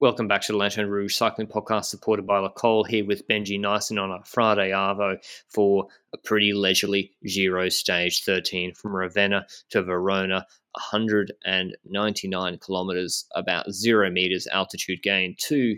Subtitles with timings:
[0.00, 3.58] Welcome back to the Lanterne Rouge Cycling Podcast, supported by Le Col, here with Benji
[3.58, 5.16] Naesen on a Friday Arvo
[5.48, 10.46] for a pretty leisurely Giro stage 13 from Ravenna to Verona,
[10.92, 15.76] 199 kilometres, about zero metres altitude gain to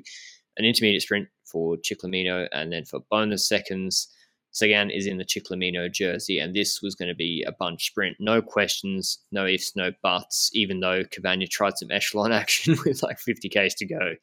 [0.58, 4.14] an intermediate sprint for Ciclamino, and then for bonus seconds.
[4.52, 8.16] Sagan is in the Ciclamino jersey, and this was going to be a bunch sprint.
[8.18, 13.18] No questions, no ifs, no buts, even though Cavagna tried some echelon action with like
[13.18, 14.14] 50 Ks to go.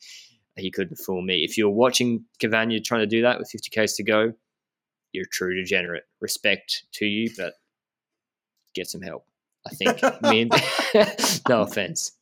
[0.57, 1.43] He couldn't fool me.
[1.43, 4.33] If you're watching Cavagna trying to do that with 50 Ks to go,
[5.13, 6.04] you're a true degenerate.
[6.19, 7.54] Respect to you, but
[8.73, 9.25] get some help.
[9.65, 10.01] I think.
[11.49, 12.13] no offense.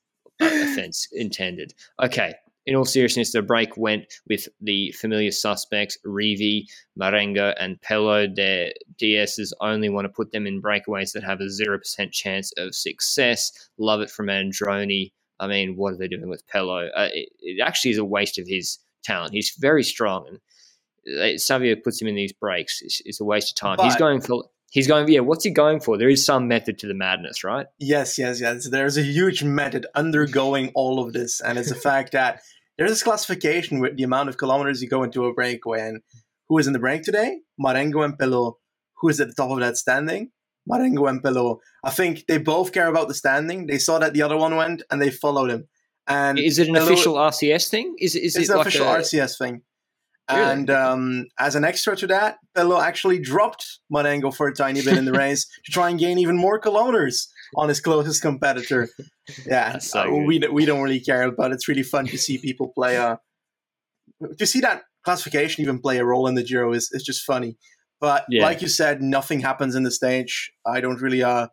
[0.42, 1.74] Offense intended.
[2.02, 2.36] Okay,
[2.66, 6.64] in all seriousness, the break went with the familiar suspects, Rivi,
[6.96, 8.36] Marengo, and Pellaud.
[8.36, 12.74] Their DSs only want to put them in breakaways that have a 0% chance of
[12.74, 13.52] success.
[13.78, 15.12] Love it from Androni.
[15.40, 16.90] I mean, what are they doing with Pellaud?
[16.96, 19.34] Uh, it, it, actually is a waste of his talent.
[19.34, 22.82] He's very strong, and uh, Savio puts him in these breaks.
[22.82, 23.78] It's, it's a waste of time.
[23.78, 25.98] But, he's going for He's going, yeah, what's he going for?
[25.98, 27.68] There is some method to the madness, right?
[27.80, 28.68] Yes, yes, yes.
[28.70, 31.40] There's a huge method undergoing all of this.
[31.40, 32.42] And it's the fact that
[32.78, 35.82] there's this classification with the amount of kilometers you go into a breakaway.
[35.82, 36.02] And
[36.50, 37.40] who is in the break today?
[37.58, 38.54] Marengo and Pellaud.
[38.98, 40.32] Who is at the top of that standing?
[40.68, 41.60] Marengo and Pellaud.
[41.84, 43.68] I think they both care about the standing.
[43.68, 45.68] They saw that the other one went and they followed him.
[46.08, 47.96] And is it an Pellaud, official RCS thing?
[48.00, 48.98] Is, is it's it an like official a...
[48.98, 49.62] RCS thing.
[50.32, 50.42] Really?
[50.42, 54.98] And um, as an extra to that, Pellaud actually dropped Marengo for a tiny bit
[54.98, 58.90] in the race to try and gain even more kilometers on his closest competitor.
[59.48, 62.72] Yeah, so uh, we we don't really care, but it's really fun to see people
[62.76, 62.98] play.
[62.98, 63.16] Uh,
[64.38, 67.58] to see that classification even play a role in the Giro is is just funny.
[68.00, 68.44] But yeah.
[68.44, 70.52] like you said, nothing happens in the stage.
[70.64, 71.48] I don't really uh,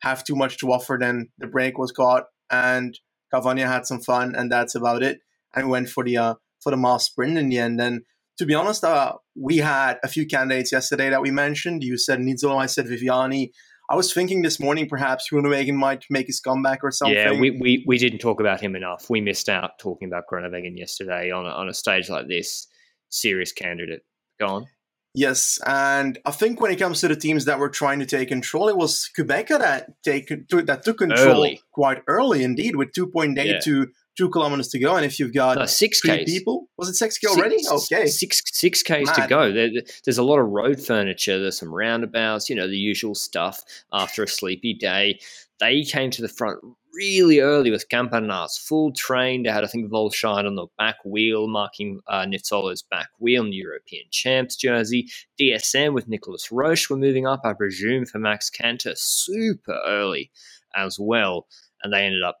[0.00, 0.96] have too much to offer.
[0.98, 2.98] Then the break was caught, and
[3.32, 5.20] Cavagna had some fun, and that's about it.
[5.54, 7.80] And went for the uh, for the mass sprint in the end.
[7.80, 8.02] And
[8.38, 11.84] to be honest, uh, we had a few candidates yesterday that we mentioned.
[11.84, 13.50] You said Nizzolo, I said Viviani.
[13.90, 17.16] I was thinking this morning perhaps Groenewegen might make his comeback or something.
[17.16, 19.10] Yeah, we, we, we didn't talk about him enough.
[19.10, 22.68] We missed out talking about Groenewegen yesterday on a, on a stage like this.
[23.10, 24.02] Serious candidate.
[24.40, 24.66] Go on.
[25.14, 28.28] Yes, and I think when it comes to the teams that were trying to take
[28.28, 31.60] control, it was Qhubeka that take that took control early.
[31.70, 33.60] quite early indeed, with two point eight yeah.
[33.60, 34.96] to two kilometers to go.
[34.96, 36.24] And if you've got no, six Ks.
[36.24, 37.58] people, was it six K already?
[37.62, 39.14] Six, okay, six six Ks Mad.
[39.14, 39.52] to go.
[39.52, 39.70] There,
[40.04, 41.38] there's a lot of road furniture.
[41.38, 42.50] There's some roundabouts.
[42.50, 43.62] You know the usual stuff.
[43.92, 45.20] After a sleepy day,
[45.60, 46.58] they came to the front
[46.92, 49.44] really early with Campenaerts full train.
[49.44, 53.50] They had, I think, Walscheid on the back wheel, marking uh, Nizzolo's back wheel in
[53.50, 55.08] the European Champs jersey.
[55.40, 60.30] DSM with Nicolas Roche were moving up, I presume, for Max Kanter super early
[60.74, 61.46] as well.
[61.82, 62.40] And they ended up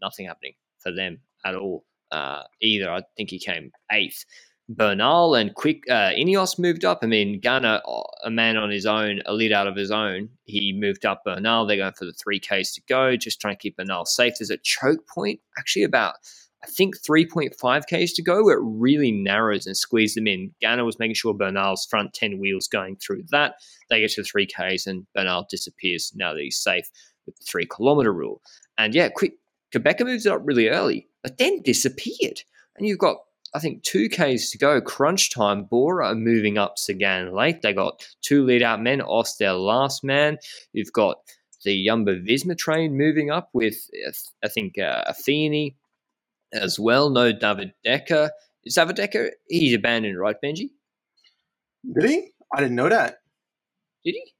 [0.00, 2.90] nothing happening for them at all uh, either.
[2.90, 4.24] I think he came eighth.
[4.68, 7.00] Bernal and Quick uh, Ineos moved up.
[7.02, 10.28] I mean, Ganna, uh, a man on his own, a lead out of his own,
[10.44, 11.66] he moved up Bernal.
[11.66, 14.34] They're going for the three Ks to go, just trying to keep Bernal safe.
[14.38, 16.14] There's a choke point, actually about
[16.62, 20.54] I think 3.5 Ks to go, where it really narrows and squeezes them in.
[20.62, 23.54] Ganna was making sure Bernal's front 10 wheels going through that.
[23.88, 26.88] They get to the 3 Ks and Bernal disappears now that he's safe
[27.24, 28.42] with the 3 kilometer rule.
[28.76, 29.34] And yeah, quick
[29.74, 32.42] Qhubeka moves it up really early, but then disappeared.
[32.76, 33.18] And you've got,
[33.54, 34.80] I think, two Ks to go.
[34.80, 35.64] Crunch time.
[35.64, 37.62] Bora moving up Sagan late.
[37.62, 39.00] They got two lead out men.
[39.00, 40.38] Oss their last man.
[40.72, 41.18] You've got
[41.64, 43.76] the Jumbo Visma train moving up with,
[44.42, 45.74] I think, uh, Affini
[46.52, 47.10] as well.
[47.10, 48.30] No David Dekker.
[48.64, 49.30] Is David Dekker?
[49.48, 50.70] He's abandoned, right, Benji?
[51.94, 52.30] Did he?
[52.54, 53.18] I didn't know that.
[54.04, 54.32] Did he?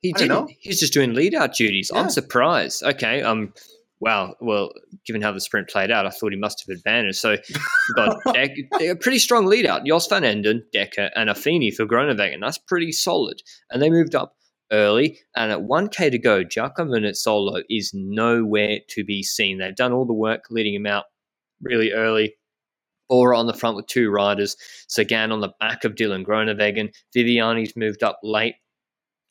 [0.00, 0.50] He didn't.
[0.60, 1.90] He's just doing lead out duties.
[1.92, 2.00] Yeah.
[2.00, 2.82] I'm surprised.
[2.82, 3.52] Okay, um,
[4.00, 4.70] wow, well,
[5.06, 7.16] given how the sprint played out, I thought he must have abandoned.
[7.16, 7.36] So
[7.96, 9.84] got a pretty strong lead out.
[9.86, 12.40] Jos van Emden, Dekker, and Affini for Groenewegen.
[12.40, 13.42] That's pretty solid.
[13.70, 14.36] And they moved up
[14.72, 15.18] early.
[15.36, 19.58] And at 1K to go, Giacomo Nizzolo is nowhere to be seen.
[19.58, 21.04] They've done all the work leading him out
[21.60, 22.36] really early.
[23.08, 24.56] Bora on the front with two riders.
[24.86, 26.92] Sagan on the back of Dylan Groenewegen.
[27.16, 28.56] Viviani's moved up late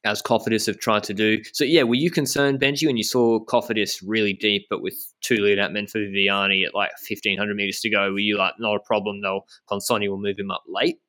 [0.08, 1.44] as Cofidis have tried to do.
[1.54, 5.38] So yeah, were you concerned, Benji, when you saw Cofidis really deep, but with two
[5.38, 8.12] lead out men for Viviani at like fifteen hundred meters to go?
[8.12, 9.42] Were you like, not a problem though?
[9.70, 11.00] Consonni will move him up late.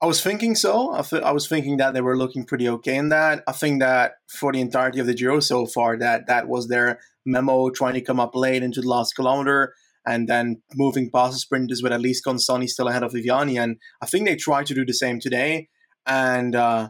[0.00, 0.92] I was thinking so.
[0.92, 3.44] I, th- I was thinking that they were looking pretty okay in that.
[3.46, 6.98] I think that for the entirety of the Giro so far, that that was their
[7.24, 9.74] memo, trying to come up late into the last kilometer
[10.04, 13.62] and then moving past the sprinters with at least Consonni still ahead of Viviani.
[13.62, 15.68] And I think they tried to do the same today.
[16.04, 16.88] And uh,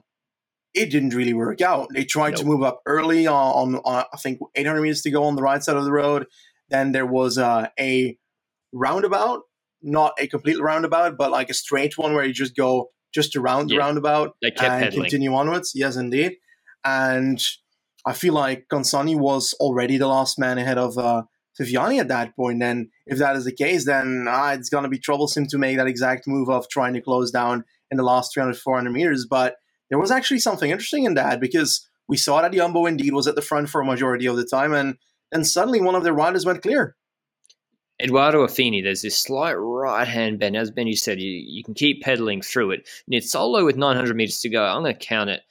[0.75, 1.89] it didn't really work out.
[1.93, 2.41] They tried nope.
[2.41, 5.43] to move up early on, on, on, I think 800 meters to go on the
[5.43, 6.27] right side of the road.
[6.71, 8.17] Then there was uh, a
[8.73, 9.43] roundabout,
[9.83, 13.69] not a complete roundabout, but like a straight one where you just go just around
[13.69, 15.03] the roundabout and pedaling.
[15.03, 15.73] continue onwards.
[15.75, 16.37] Yes, indeed.
[16.85, 17.43] And
[18.07, 21.23] I feel like Consonni was already the last man ahead of uh,
[21.61, 22.63] Viviani at that point.
[22.63, 25.77] And if that is the case, then uh, it's going to be troublesome to make
[25.77, 29.27] that exact move of trying to close down in the last 300, 400 meters.
[29.29, 29.57] But
[29.93, 33.35] there was actually something interesting in that because we saw that Jumbo indeed was at
[33.35, 34.73] the front for a majority of the time.
[34.73, 34.97] And
[35.31, 36.97] then suddenly one of their riders went clear.
[38.01, 40.57] Edoardo Affini, there's this slight right hand bend.
[40.57, 42.89] As Benji said, you, you can keep pedaling through it.
[43.13, 44.65] Nizzolo with 900 meters to go.
[44.65, 45.43] I'm going to count it,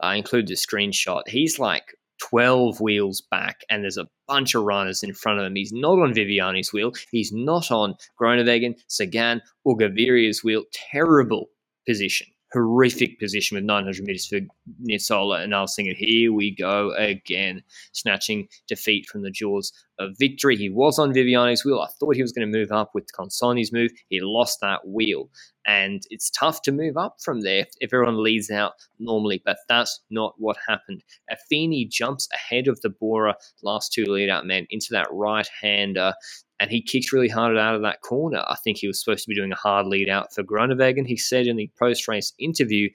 [0.00, 1.22] I include the screenshot.
[1.26, 5.54] He's like 12 wheels back, and there's a bunch of runners in front of him.
[5.54, 6.92] He's not on Viviani's wheel.
[7.12, 10.64] He's not on Groenewegen, Sagan, or Gaviria's wheel.
[10.70, 11.46] Terrible
[11.88, 12.26] position
[12.56, 14.40] horrific position with 900 meters for
[14.82, 15.42] Nizzolo.
[15.42, 17.62] And I was thinking, here we go again,
[17.92, 20.56] snatching defeat from the jaws of victory.
[20.56, 21.80] He was on Viviani's wheel.
[21.80, 23.90] I thought he was going to move up with Consonni's move.
[24.08, 25.28] He lost that wheel.
[25.66, 30.00] And it's tough to move up from there if everyone leads out normally, but that's
[30.10, 31.02] not what happened.
[31.30, 36.14] Affini jumps ahead of the Bora last two lead out men into that right hander
[36.58, 38.42] and he kicked really hard out of that corner.
[38.46, 41.06] I think he was supposed to be doing a hard lead out for Groenewegen.
[41.06, 42.88] He said in the post race interview,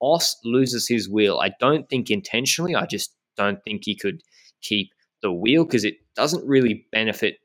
[0.00, 1.40] Oss loses his wheel.
[1.42, 2.74] I don't think intentionally.
[2.74, 4.22] I just don't think he could
[4.62, 4.92] keep
[5.22, 7.38] the wheel because it doesn't really benefit.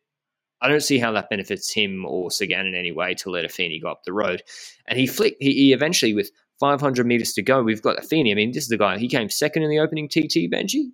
[0.62, 3.82] I don't see how that benefits him or Sagan in any way to let Affini
[3.82, 4.44] go up the road.
[4.88, 5.42] And he flicked.
[5.42, 6.30] He, he eventually, with
[6.60, 8.32] 500 meters to go, we've got Affini.
[8.32, 9.00] I mean, this is the guy.
[9.00, 10.92] He came second in the opening TT, Benji.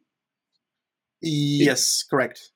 [1.22, 2.52] Yes, correct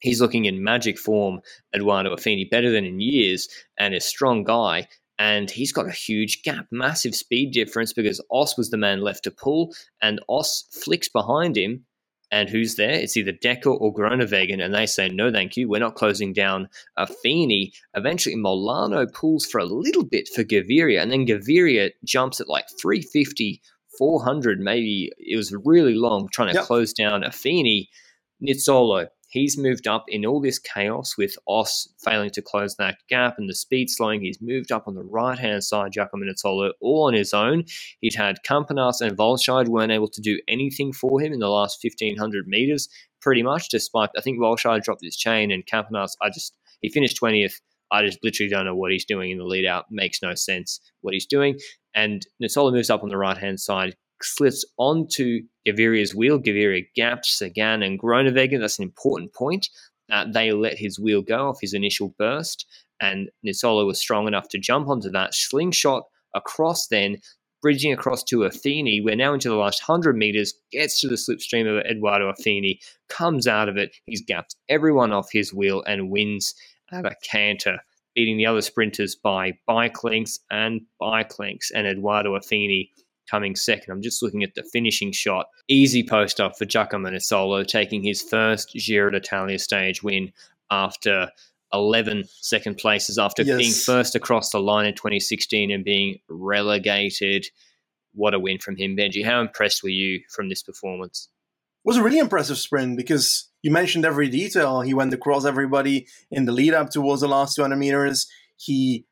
[0.00, 1.40] he's looking in magic form,
[1.74, 3.48] Edoardo Affini, better than in years,
[3.78, 4.88] and a strong guy.
[5.18, 9.24] And he's got a huge gap, massive speed difference because Oss was the man left
[9.24, 11.84] to pull, and Oss flicks behind him.
[12.32, 12.92] And who's there?
[12.92, 16.68] It's either Dekker or Groenewegen, and they say, no, thank you, we're not closing down
[16.96, 17.72] Affini.
[17.94, 22.66] Eventually, Molano pulls for a little bit for Gaviria, and then Gaviria jumps at like
[22.80, 23.60] 350,
[23.98, 25.10] 400, maybe.
[25.18, 26.64] It was really long trying to yep.
[26.64, 27.88] close down Affini.
[28.42, 33.36] Nizzolo he's moved up in all this chaos with Oss failing to close that gap
[33.38, 34.20] and the speed slowing.
[34.20, 37.64] He's moved up on the right hand side, Giacomo Nizzolo, all on his own.
[38.00, 41.78] He'd had Campenaerts and Walscheid weren't able to do anything for him in the last
[41.82, 42.88] 1500 meters,
[43.22, 47.20] pretty much, despite I think Walscheid dropped his chain and Campenaerts, I just, he finished
[47.20, 47.54] 20th.
[47.92, 49.86] I just literally don't know what he's doing in the lead out.
[49.90, 51.58] Makes no sense what he's doing.
[51.94, 56.38] And Nizzolo moves up on the right hand side, slips onto Gaviria's wheel.
[56.38, 58.60] Gaviria gaps Sagan and Groenewegen.
[58.60, 59.68] That's an important point.
[60.10, 62.66] Uh, they let his wheel go off his initial burst,
[63.00, 67.18] and Nizzolo was strong enough to jump onto that slingshot across then,
[67.62, 69.02] bridging across to Affini.
[69.02, 73.46] We're now into the last 100 meters, gets to the slipstream of Edoardo Affini, comes
[73.46, 73.94] out of it.
[74.06, 76.54] He's gapped everyone off his wheel and wins
[76.90, 77.78] at a canter,
[78.14, 81.70] beating the other sprinters by bike lengths and bike lengths.
[81.70, 82.88] And Edoardo Affini
[83.30, 83.92] coming second.
[83.92, 85.46] I'm just looking at the finishing shot.
[85.68, 90.32] Easy post up for Giacomo Nizzolo, taking his first Giro d'Italia stage win
[90.70, 91.30] after
[91.72, 93.58] 11 second places, after yes.
[93.58, 97.46] being first across the line in 2016 and being relegated.
[98.12, 99.24] What a win from him, Benji.
[99.24, 101.28] How impressed were you from this performance?
[101.84, 104.80] It was a really impressive sprint because you mentioned every detail.
[104.80, 108.26] He went across everybody in the lead up towards the last 200 meters.
[108.56, 109.06] He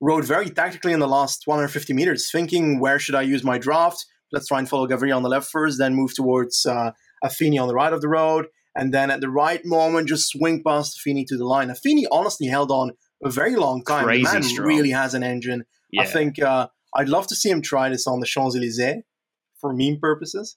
[0.00, 4.04] rode very tactically in the last 150 meters, thinking where should I use my draft?
[4.32, 6.92] Let's try and follow Gaviria on the left first, then move towards uh,
[7.24, 10.62] Affini on the right of the road, and then at the right moment just swing
[10.66, 11.68] past Affini to the line.
[11.68, 12.92] Affini honestly held on
[13.24, 14.04] a very long time.
[14.04, 14.66] Crazy the man strong.
[14.66, 15.64] really has an engine.
[15.90, 16.02] Yeah.
[16.02, 19.02] I think uh, I'd love to see him try this on the Champs Elysees
[19.60, 20.56] for meme purposes.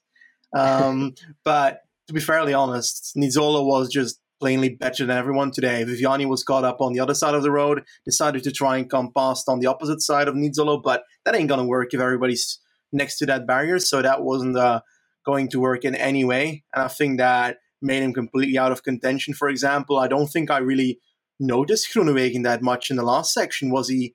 [0.56, 5.84] Um, but to be fairly honest, Nizzolo was just plainly better than everyone today.
[5.84, 8.90] Viviani was caught up on the other side of the road, decided to try and
[8.90, 12.58] come past on the opposite side of Nizzolo, but that ain't gonna work if everybody's
[12.92, 13.78] next to that barrier.
[13.78, 14.80] So that wasn't uh,
[15.24, 16.64] going to work in any way.
[16.74, 19.34] And I think that made him completely out of contention.
[19.34, 21.00] For example, I don't think I really
[21.38, 23.70] noticed Groenewegen that much in the last section.
[23.70, 24.14] Was he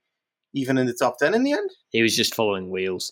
[0.53, 1.69] even in the top 10 in the end?
[1.91, 3.11] He was just following wheels.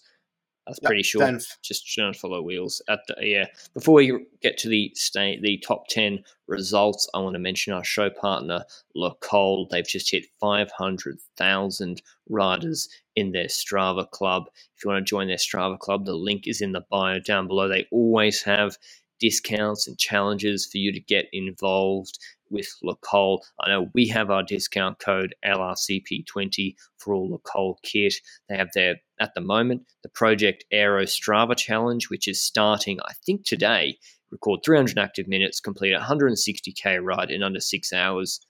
[0.68, 1.22] That's pretty sure.
[1.22, 1.58] Tenth.
[1.64, 2.82] Just trying to follow wheels.
[2.90, 3.46] At the, yeah.
[3.74, 7.84] Before we get to the state, the top ten results, I want to mention our
[7.84, 9.68] show partner, Le Col.
[9.72, 14.50] They've just hit five hundred thousand riders in their Strava club.
[14.76, 17.48] If you want to join their Strava club, the link is in the bio down
[17.48, 17.68] below.
[17.68, 18.78] They always have
[19.20, 23.44] discounts and challenges for you to get involved with Le Col.
[23.60, 28.16] I know we have our discount code LRCP20 for all Le Col kit.
[28.50, 33.13] They have their, at the moment, the Project Aero Strava Challenge, which is starting, I
[33.25, 33.98] think, today.
[34.32, 38.42] Record 300 active minutes, complete 160k ride in under six hours.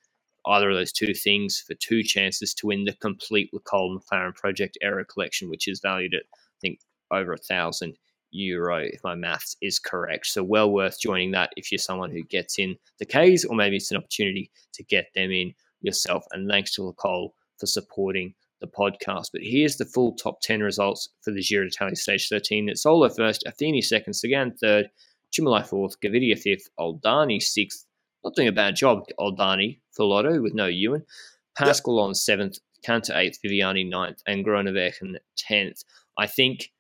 [0.46, 4.34] either of those two things for two chances to win the complete Le Col McLaren
[4.34, 6.80] Project Aero Collection, which is valued at, I think,
[7.12, 7.98] over a thousand
[8.32, 10.28] euro if my maths is correct.
[10.28, 13.78] So well worth joining that if you're someone who gets in the K's, or maybe
[13.78, 16.26] it's an opportunity to get them in yourself.
[16.32, 19.30] And thanks to Le Col for supporting the podcast.
[19.32, 22.68] But here's the full top 10 results for the Giro d'Italia Stage 13.
[22.68, 24.90] Nizzolo first, Affini second, Sagan third,
[25.32, 27.86] Cimolai fourth, Gaviria fifth, Oldani sixth.
[28.24, 31.04] Not doing a bad job, Oldani for Lotto with no Ewan.
[31.58, 32.04] Pascal yep.
[32.04, 35.84] on seventh, Kanter eighth, Viviani ninth, and Groenewegen tenth.
[36.18, 36.72] I think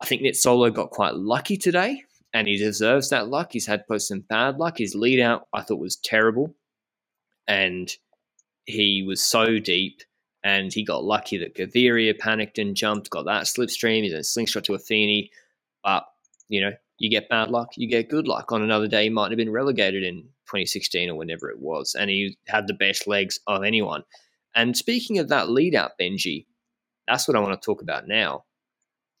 [0.00, 3.52] I think Nizzolo got quite lucky today, and he deserves that luck.
[3.52, 4.78] He's had post some bad luck.
[4.78, 6.54] His lead out I thought was terrible,
[7.46, 7.90] and
[8.66, 10.02] he was so deep
[10.46, 14.04] and he got lucky that Gaviria panicked and jumped, got that slipstream.
[14.04, 15.30] He's a slingshot to Affini.
[15.82, 16.04] But,
[16.48, 18.52] you know, you get bad luck, you get good luck.
[18.52, 21.96] On another day, he might have been relegated in 2016 or whenever it was.
[21.98, 24.04] And he had the best legs of anyone.
[24.54, 26.46] And speaking of that lead out, Benji,
[27.08, 28.44] that's what I want to talk about now.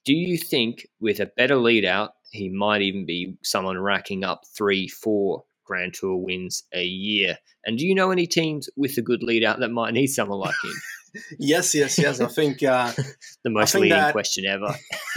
[0.06, 4.42] Do you think with a better lead out, he might even be someone racking up
[4.56, 7.38] three, four Grand Tour wins a year?
[7.64, 10.38] And do you know any teams with a good lead out that might need someone
[10.38, 11.22] like him?
[11.40, 12.20] yes, yes, yes.
[12.20, 12.92] I think uh,
[13.44, 14.76] the most leading that, question ever.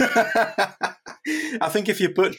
[1.60, 2.36] I think if you put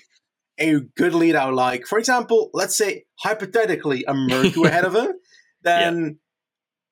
[0.60, 5.14] a good lead out, like for example, let's say hypothetically a Mørkøv ahead of him,
[5.62, 6.20] then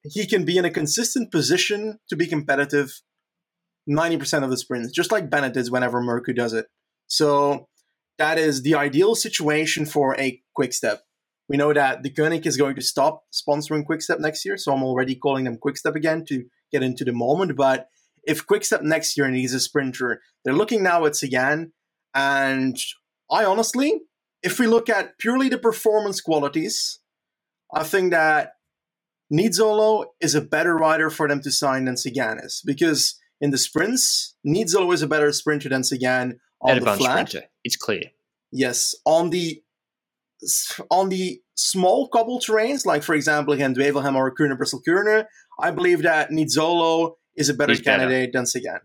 [0.06, 0.12] yeah.
[0.14, 3.02] he can be in a consistent position to be competitive
[3.88, 6.68] 90% of the sprints, just like Bennett does whenever Mørkøv does it.
[7.08, 7.68] So
[8.18, 11.04] that is the ideal situation for a quick step.
[11.50, 15.16] We know that Deceuninck is going to stop sponsoring Quickstep next year, so I'm already
[15.16, 17.56] calling them Quickstep again to get into the moment.
[17.56, 17.88] But
[18.24, 21.74] if Quickstep next year needs a sprinter, they're looking now at Sagan.
[22.14, 22.78] And
[23.32, 24.02] I honestly,
[24.44, 27.00] if we look at purely the performance qualities,
[27.74, 28.52] I think that
[29.34, 32.62] Nizzolo is a better rider for them to sign than Sagan is.
[32.64, 37.30] Because in the sprints, Nizzolo is a better sprinter than Sagan on the flat.
[37.30, 37.48] Sprinter.
[37.64, 38.04] It's clear.
[38.52, 38.96] Yes.
[39.06, 39.62] On the
[40.90, 45.26] on the small cobble terrains, like for example, again, Dwevelgem or Kuurne Brussel Kuurne,
[45.60, 48.40] I believe that Nizzolo is a better He's candidate better.
[48.40, 48.80] than Sagan.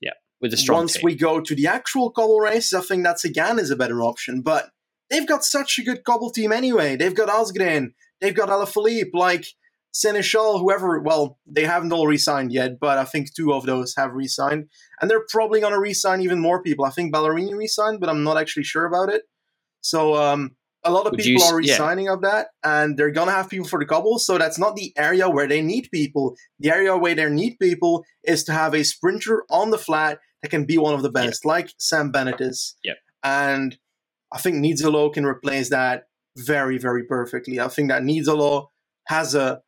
[0.00, 0.78] Yeah, with a strong.
[0.80, 1.02] Once team.
[1.04, 4.42] we go to the actual cobble races, I think that Sagan is a better option.
[4.42, 4.70] But
[5.10, 6.96] they've got such a good cobble team anyway.
[6.96, 9.46] They've got Asgreen, they've got Alaphilippe, like
[9.92, 11.00] Sénéchal, whoever.
[11.00, 14.68] Well, they haven't all re-signed yet, but I think two of those have re-signed,
[15.00, 16.84] and they're probably going to re-sign even more people.
[16.84, 19.22] I think Ballerini re-signed, but I'm not actually sure about it.
[19.80, 22.12] So um, a lot of Would people you, are resigning yeah.
[22.12, 24.24] of that, and they're gonna have people for the cobbles.
[24.24, 26.36] So that's not the area where they need people.
[26.58, 30.48] The area where they need people is to have a sprinter on the flat that
[30.48, 31.48] can be one of the best, yeah.
[31.50, 32.76] like Sam Bennett is.
[32.82, 32.94] Yeah.
[33.22, 33.76] And
[34.32, 36.04] I think Nizzolo can replace that
[36.36, 37.60] very, very perfectly.
[37.60, 38.68] I think that Nizzolo
[39.08, 39.60] has a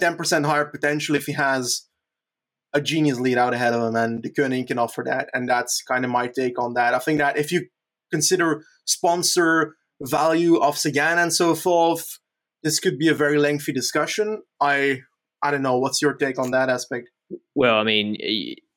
[0.00, 1.88] 10% higher potential if he has
[2.74, 5.30] a genius lead out ahead of him, and Deceuninck can offer that.
[5.32, 6.94] And that's kind of my take on that.
[6.94, 7.66] I think that if you
[8.10, 12.18] consider sponsor value of Sagan and so forth.
[12.62, 14.42] This could be a very lengthy discussion.
[14.60, 15.00] I
[15.42, 15.78] I don't know.
[15.78, 17.10] What's your take on that aspect?
[17.54, 18.16] Well, I mean,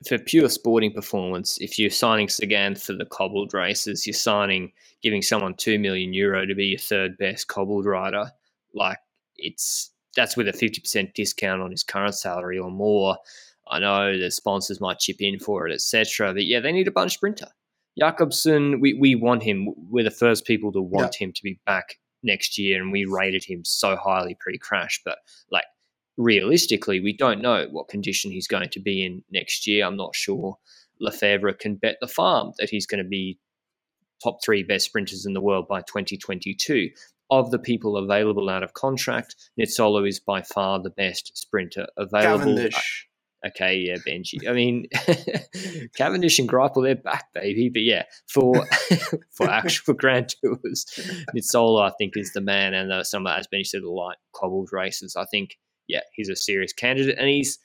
[0.08, 5.22] for pure sporting performance, if you're signing Sagan for the cobbled races, you're signing giving
[5.22, 8.32] someone two million euro to be your third best cobbled rider.
[8.74, 9.00] Like
[9.38, 13.18] it's that's with a fifty percent discount on his current salary or more.
[13.70, 16.34] I know the sponsors might chip in for it, etc.
[16.34, 17.48] But yeah, they need a bunch sprinter.
[17.98, 19.74] Jakobsen, we, we want him.
[19.90, 23.44] We're the first people to want him to be back next year, and we rated
[23.44, 25.02] him so highly pre crash.
[25.04, 25.20] But
[25.52, 25.66] like
[26.18, 29.86] realistically, we don't know what condition he's going to be in next year.
[29.86, 30.58] I'm not sure
[31.02, 33.40] Lefevere can bet the farm that he's going to be
[34.24, 36.90] top three best sprinters in the world by 2022.
[37.32, 42.40] Of the people available out of contract, Nizzolo is by far the best sprinter available.
[42.40, 43.08] Cavendish.
[43.48, 44.48] Okay, yeah, Benji.
[44.48, 44.86] I mean,
[45.96, 47.70] Cavendish and Greipel, they're back, baby.
[47.70, 48.68] But yeah, for
[49.32, 50.86] for actual Grand Tours,
[51.36, 52.76] Nizzolo, I think, is the man.
[52.76, 55.16] And uh, some, as Benji said, the light cobbled races.
[55.16, 55.58] I think,
[55.88, 57.58] yeah, he's a serious candidate, and he's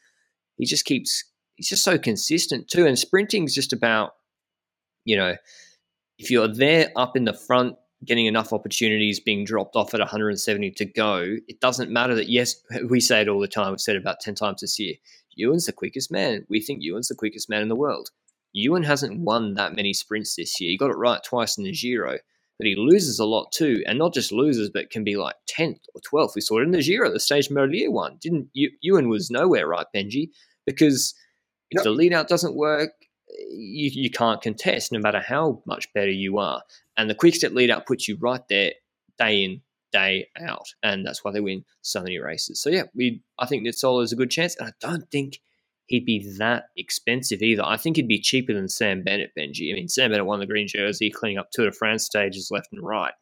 [0.56, 1.24] he just keeps
[1.56, 2.86] he's just so consistent too.
[2.86, 4.12] And sprinting is just about,
[5.04, 5.36] you know,
[6.18, 10.70] if you're there up in the front, getting enough opportunities being dropped off at 170
[10.72, 12.56] to go, it doesn't matter that, yes,
[12.88, 13.70] we say it all the time.
[13.70, 14.94] We've said it about 10 times this year.
[15.34, 16.46] Ewan's the quickest man.
[16.48, 18.10] We think Ewan's the quickest man in the world.
[18.52, 20.70] Ewan hasn't won that many sprints this year.
[20.70, 22.18] He got it right twice in the Giro,
[22.58, 25.80] but he loses a lot too, and not just loses, but can be like tenth
[25.94, 26.34] or twelfth.
[26.34, 28.16] We saw it in the Giro, the stage Merlier one.
[28.18, 30.30] Didn't Ewan was nowhere, right, Benji?
[30.64, 31.14] Because
[31.70, 32.92] if the lead out doesn't work,
[33.50, 36.62] you, you can't contest, no matter how much better you are.
[36.96, 38.72] And the quick step lead out puts you right there,
[39.18, 39.62] day in,
[39.92, 42.60] day out, and that's why they win so many races.
[42.60, 45.40] So yeah, we I think Nizzolo is a good chance, and I don't think
[45.86, 47.64] he'd be that expensive either.
[47.64, 49.70] I think he'd be cheaper than Sam Bennett, Benji.
[49.70, 52.68] I mean, Sam Bennett won the green jersey, cleaning up Tour de France stages left
[52.72, 53.14] and right.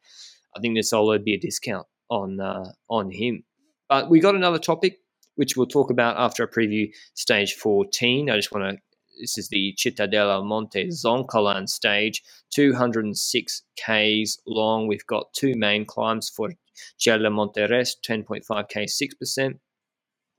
[0.57, 3.45] I think Nizzolo would be a discount on uh, on him.
[3.88, 4.99] But we got another topic
[5.37, 8.31] which we'll talk about after I preview stage 14.
[8.31, 8.83] I just want to
[9.18, 14.87] this is the Cittadella Monte Zoncolan stage, 206 Ks long.
[14.87, 19.59] We've got two main climbs Forcella Monte Rest, 10.5K, 6%.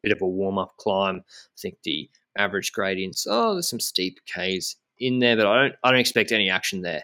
[0.03, 1.23] Bit of a warm up climb.
[1.27, 5.75] I think the average gradients, oh, there's some steep Ks in there, but I don't,
[5.83, 7.03] I don't expect any action there.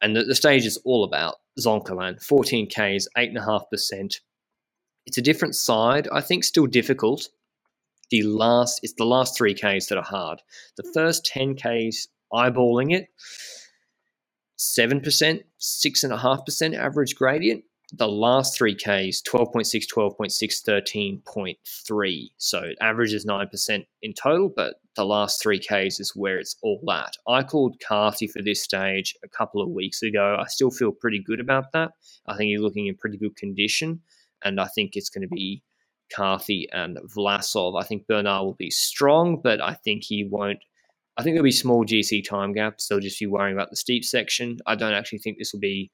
[0.00, 4.16] And the, the stage is all about Zoncolan, 14 Ks, 8.5%.
[5.06, 7.28] It's a different side, I think, still difficult
[8.10, 10.42] the last it's the last three Ks that are hard.
[10.76, 10.92] The hmm.
[10.92, 13.08] first 10 Ks eyeballing it,
[14.56, 17.64] seven percent, six and a half percent average gradient.
[17.90, 22.30] The last three Ks, 12.6, 12.6, 13.3.
[22.36, 26.82] So it averages 9% in total, but the last three Ks is where it's all
[26.92, 27.14] at.
[27.26, 30.36] I called Carthy for this stage a couple of weeks ago.
[30.38, 31.92] I still feel pretty good about that.
[32.26, 34.02] I think he's looking in pretty good condition,
[34.44, 35.62] and I think it's going to be
[36.14, 37.80] Carthy and Vlasov.
[37.80, 40.58] I think Bernal will be strong, but I think he won't.
[41.16, 42.86] I think there'll be small GC time gaps.
[42.86, 44.58] They'll just be worrying about the steep section.
[44.66, 45.90] I don't actually think this will be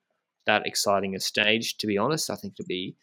[0.46, 2.30] that exciting a stage, to be honest.
[2.30, 2.94] I think it'll be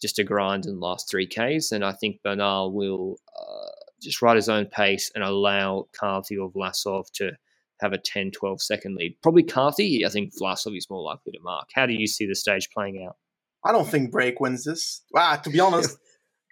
[0.00, 3.70] just a grind in the last three Ks, and I think Bernal will uh,
[4.02, 7.32] just ride his own pace and allow Carthy or Vlasov to
[7.80, 9.16] have a 10, 12 second lead.
[9.22, 10.04] Probably Carthy.
[10.04, 11.68] I think Vlasov is more likely to mark.
[11.74, 13.16] How do you see the stage playing out?
[13.64, 15.02] I don't think Break wins this.
[15.12, 15.98] Wow, to be honest,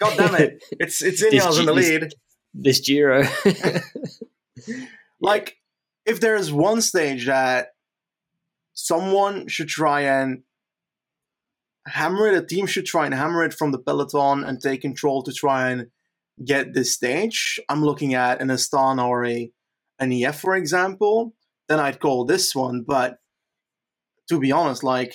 [0.01, 0.63] God damn it!
[0.81, 2.15] It's it's Ineos in the lead.
[2.55, 3.25] This, Giro.
[5.21, 5.57] like,
[6.07, 7.69] if there's one stage that
[8.73, 10.43] someone should try and
[11.87, 15.23] hammer it, a team should try and hammer it from the peloton and take control
[15.23, 15.89] to try and
[16.45, 17.61] get this stage.
[17.69, 19.51] I'm looking at an Astana or a
[19.99, 21.35] an EF, for example.
[21.69, 22.85] Then I'd call this one.
[22.87, 23.19] But
[24.29, 25.15] to be honest, like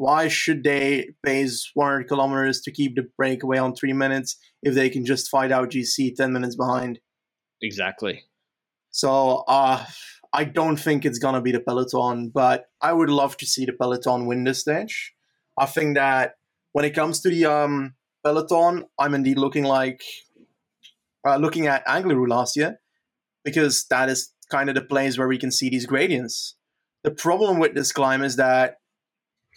[0.00, 4.88] why should they pace 100 kilometers to keep the breakaway on three minutes if they
[4.88, 7.00] can just fight out GC 10 minutes behind?
[7.60, 8.22] Exactly.
[8.92, 9.84] So uh,
[10.32, 13.66] I don't think it's going to be the Peloton, but I would love to see
[13.66, 15.12] the Peloton win this stage.
[15.58, 16.36] I think that
[16.72, 17.92] when it comes to the um,
[18.24, 20.02] Peloton, I'm indeed looking like
[21.28, 22.80] uh, looking at Angliru last year
[23.44, 26.56] because that is kind of the place where we can see these gradients.
[27.04, 28.79] The problem with this climb is that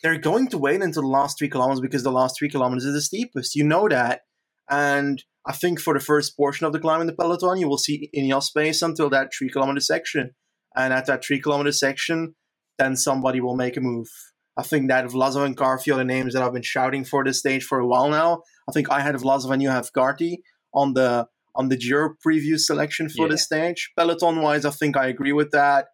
[0.03, 2.93] they're going to wait until the last three kilometers because the last three kilometers is
[2.93, 3.55] the steepest.
[3.55, 4.21] You know that.
[4.69, 7.77] And I think for the first portion of the climb in the peloton, you will
[7.77, 10.31] see in your space until that three kilometer section.
[10.75, 12.35] And at that three kilometer section,
[12.77, 14.09] then somebody will make a move.
[14.57, 17.39] I think that Vlasov and Carthy are the names that I've been shouting for this
[17.39, 18.41] stage for a while now.
[18.69, 22.59] I think I had Vlasov and you have Carthy on the on the Giro preview
[22.59, 23.33] selection for yeah.
[23.33, 23.91] this stage.
[23.97, 25.87] Peloton wise, I think I agree with that.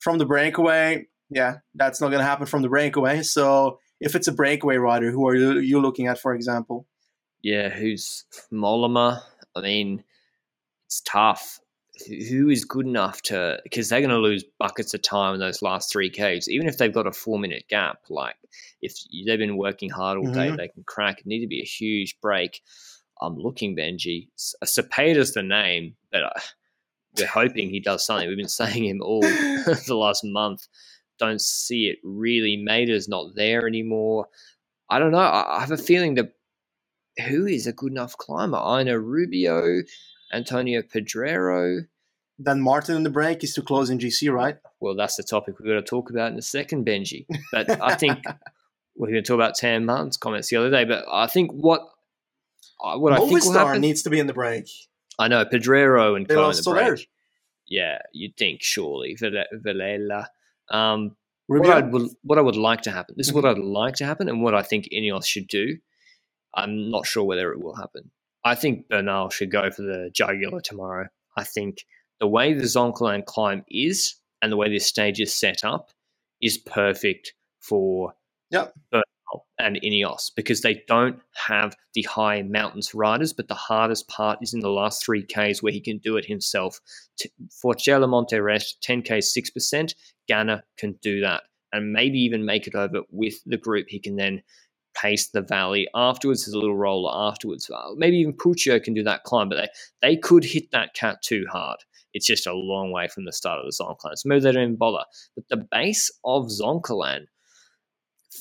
[0.00, 3.22] From the breakaway, yeah, that's not going to happen from the breakaway.
[3.22, 6.86] So if it's a breakaway rider, who are you, you looking at, for example?
[7.42, 9.20] Yeah, who's Mollema?
[9.56, 10.04] I mean,
[10.86, 11.60] it's tough.
[12.28, 13.58] Who is good enough to?
[13.62, 16.78] Because they're going to lose buckets of time in those last three Ks, even if
[16.78, 17.98] they've got a four minute gap.
[18.08, 18.36] Like
[18.80, 18.94] if
[19.26, 20.56] they've been working hard all day, mm-hmm.
[20.56, 21.20] they can crack.
[21.20, 22.60] It need to be a huge break.
[23.20, 24.28] I'm looking Benji.
[24.36, 26.40] Cepeda's the name, but uh,
[27.18, 28.28] we're hoping he does something.
[28.28, 29.20] We've been saying him all
[29.86, 30.66] the last month
[31.18, 32.56] don't see it really.
[32.56, 34.28] Mader's not there anymore.
[34.88, 35.18] I don't know.
[35.18, 36.32] I, have a feeling that
[37.26, 38.58] who is a good enough climber?
[38.58, 39.82] I know Rubio,
[40.32, 41.86] Antonio Pedrero.
[42.42, 44.56] Dan Martin in the break is too close in GC, right?
[44.80, 47.26] Well, that's the topic we're going to talk about in a second, Benji.
[47.52, 48.18] But I think
[48.96, 50.84] we're going to talk about Dan Martin's comments the other day.
[50.84, 51.82] But I think what
[52.82, 54.68] uh, what Movistar I think will happen, needs to be in the break.
[55.18, 56.86] I know Pedrero and Co in the break.
[56.86, 56.98] There.
[57.68, 60.28] Yeah, you'd think surely Villella.
[60.70, 63.14] Um, what, I would, what I would like to happen.
[63.18, 63.60] This is what mm-hmm.
[63.60, 65.76] I'd like to happen, and what I think Ineos should do.
[66.54, 68.10] I'm not sure whether it will happen.
[68.44, 71.08] I think Bernal should go for the jugular tomorrow.
[71.36, 71.84] I think
[72.20, 75.90] the way the Zoncolan climb is and the way this stage is set up
[76.40, 78.14] is perfect for
[78.50, 78.74] yep
[79.58, 84.52] and Ineos because they don't have the high mountains riders, but the hardest part is
[84.52, 86.80] in the last three Ks where he can do it himself.
[87.50, 89.94] Forcella Monte Rest, 10K 6%,
[90.32, 91.42] Ganna can do that
[91.72, 93.86] and maybe even make it over with the group.
[93.88, 94.42] He can then
[94.94, 96.46] pace the valley afterwards.
[96.46, 97.70] A little roller afterwards.
[97.70, 99.68] Uh, maybe even Puccio can do that climb, but they,
[100.02, 101.78] they could hit that cat too hard.
[102.14, 104.16] It's just a long way from the start of the Zoncolan.
[104.16, 105.04] So maybe they don't even bother.
[105.34, 107.26] But the base of Zoncolan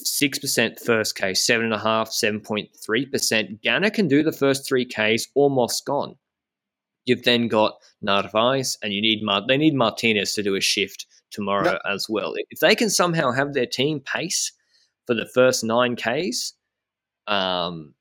[0.06, 3.62] 6% first case, 7.5%, 7.3%.
[3.62, 6.16] Ganna can do the first three Ks almost gone.
[7.06, 11.08] You've then got Narvaez, and you need Mar- they need Martinez to do a shift
[11.32, 11.82] tomorrow yep.
[11.90, 12.34] as well.
[12.50, 14.52] If they can somehow have their team pace
[15.08, 16.54] for the first nine Ks,
[17.28, 17.94] um,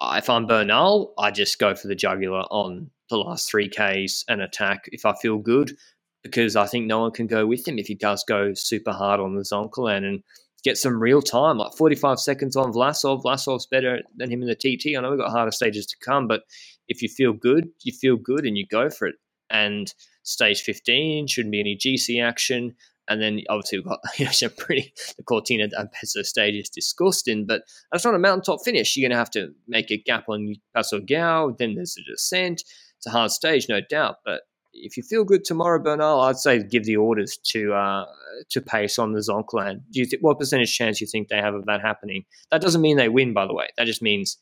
[0.00, 4.40] if I'm Bernal, I just go for the jugular on the last three Ks and
[4.40, 5.76] attack if I feel good,
[6.22, 9.20] because I think no one can go with him if he does go super hard
[9.20, 10.22] on the Zoncolan and
[10.64, 13.22] get some real time, like 45 seconds on Vlasov.
[13.22, 14.96] Vlasov's better than him in the TT.
[14.96, 16.42] I know we've got harder stages to come, but
[16.88, 19.16] if you feel good, you feel good and you go for it.
[19.50, 19.92] And
[20.24, 22.74] stage 15 shouldn't be any GC action.
[23.06, 27.46] And then obviously we've got you know, some pretty the Cortina d'Ampezzo stage is disgusting,
[27.46, 28.96] but that's not a mountaintop finish.
[28.96, 31.56] You're going to have to make a gap on Passo Giau.
[31.56, 32.62] Then there's a descent.
[32.96, 34.16] It's a hard stage, no doubt.
[34.24, 38.06] But if you feel good tomorrow, Bernal, I'd say give the orders to uh,
[38.50, 39.82] to pace on the Zoncolan.
[39.90, 42.24] Do you th- what percentage chance do you think they have of that happening?
[42.50, 43.68] That doesn't mean they win, by the way.
[43.76, 44.38] That just means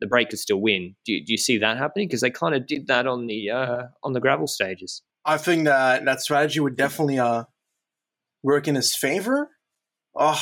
[0.00, 0.94] the break could still win.
[1.04, 2.08] Do you, do you see that happening?
[2.08, 5.02] Because they kind of did that on the uh, on the gravel stages.
[5.26, 7.44] I think that that strategy would definitely uh,
[8.44, 9.50] work in his favor.
[10.14, 10.40] Oh,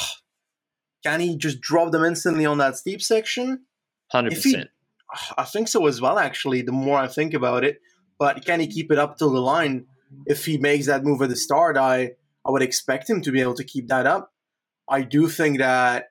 [1.03, 3.65] can he just drop them instantly on that steep section?
[4.13, 4.69] Hundred percent.
[5.39, 6.19] I think so as well.
[6.19, 7.81] Actually, the more I think about it,
[8.19, 9.87] but can he keep it up till the line?
[10.27, 12.13] If he makes that move at the start, I
[12.47, 14.33] I would expect him to be able to keep that up.
[14.89, 16.11] I do think that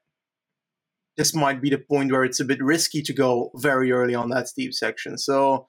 [1.16, 4.30] this might be the point where it's a bit risky to go very early on
[4.30, 5.18] that steep section.
[5.18, 5.68] So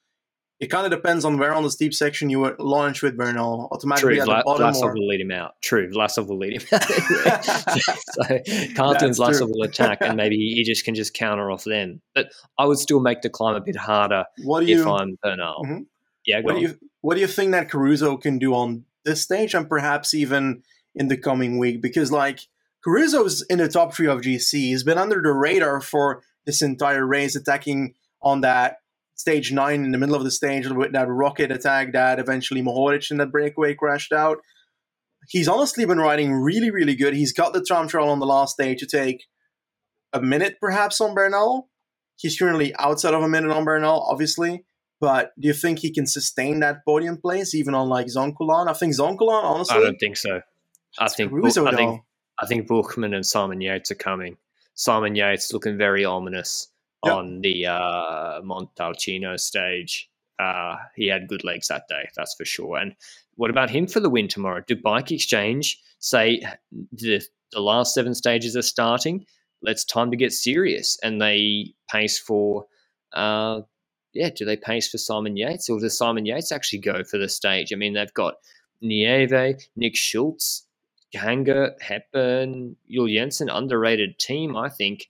[0.60, 3.68] it kind of depends on where on the steep section you launch with Bernal.
[3.72, 4.72] Automatically True, at the bottom.
[4.72, 4.94] Vlasov or...
[4.94, 5.54] will lead him out.
[5.62, 6.84] True, Vlasov will lead him out.
[7.44, 12.00] so Carlton's Vlasov will attack, and maybe he just can just counter off them.
[12.14, 15.18] But I would still make the climb a bit harder what do you, if I'm
[15.22, 15.64] Bernal.
[15.64, 15.82] Mm-hmm.
[16.24, 19.54] Yeah, what do you what do you think that Caruso can do on this stage,
[19.54, 20.62] and perhaps even
[20.94, 21.82] in the coming week?
[21.82, 22.46] Because like
[22.84, 24.52] Caruso's in the top three of GC.
[24.52, 28.78] He's been under the radar for this entire race, attacking on that
[29.14, 33.10] stage nine in the middle of the stage with that rocket attack that eventually Mohoric
[33.10, 34.38] in that breakaway crashed out.
[35.28, 37.14] He's honestly been riding really, really good.
[37.14, 39.24] He's got the time trial on the last day to take
[40.12, 41.70] a minute perhaps on Bernal.
[42.16, 44.64] He's currently outside of a minute on Bernal, obviously.
[45.00, 48.68] But do you think he can sustain that podium place even on like Zoncolan?
[48.68, 49.76] I think Zoncolan, honestly.
[49.76, 50.40] I don't think so.
[50.98, 52.02] I think Caruso, I think
[52.38, 54.36] I think Buchmann and Simon Yates are coming.
[54.74, 56.68] Simon Yates looking very ominous
[57.04, 57.14] yep.
[57.14, 60.10] on the uh, Montalcino stage.
[60.38, 62.76] Uh, he had good legs that day, that's for sure.
[62.76, 62.94] And
[63.36, 64.62] what about him for the win tomorrow?
[64.66, 66.42] Do Bike Exchange say
[66.92, 69.26] the, the last seven stages are starting?
[69.62, 70.98] Let's time to get serious.
[71.02, 72.66] And they pace for,
[73.12, 73.62] uh,
[74.12, 77.28] yeah, do they pace for Simon Yates or does Simon Yates actually go for the
[77.28, 77.72] stage?
[77.72, 78.34] I mean, they've got
[78.80, 80.66] Nieve, Nick Schultz,
[81.14, 85.08] Hanger, Hepburn, Juul Jensen, underrated team, I think,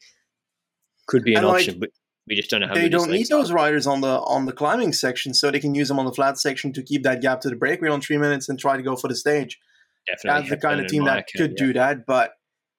[1.06, 1.78] could be an option.
[1.78, 1.90] But
[2.26, 4.92] we just don't know how they don't need those riders on the on the climbing
[4.92, 7.50] section, so they can use them on the flat section to keep that gap to
[7.50, 9.58] the breakaway on three minutes and try to go for the stage.
[10.06, 11.66] Definitely, that's the kind of team that could yeah.
[11.66, 12.06] do that.
[12.06, 12.32] But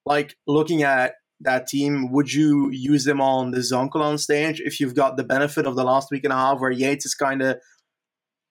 [0.06, 4.96] like looking at that team, would you use them on the Zoncolan stage if you've
[4.96, 7.58] got the benefit of the last week and a half where Yates is kind of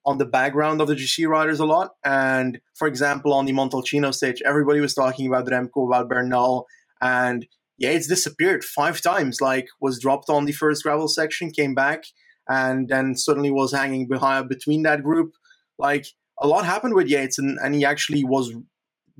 [0.06, 1.92] on the background of the GC riders a lot.
[2.04, 6.66] And for example, on the Montalcino stage, everybody was talking about Remco, about Bernal,
[7.00, 7.46] and
[7.85, 9.40] Yates disappeared five times.
[9.40, 12.05] Like was dropped on the first gravel section, came back,
[12.49, 15.33] and then suddenly was hanging behind between that group.
[15.79, 16.07] Like
[16.40, 18.53] a lot happened with Yates, and, and he actually was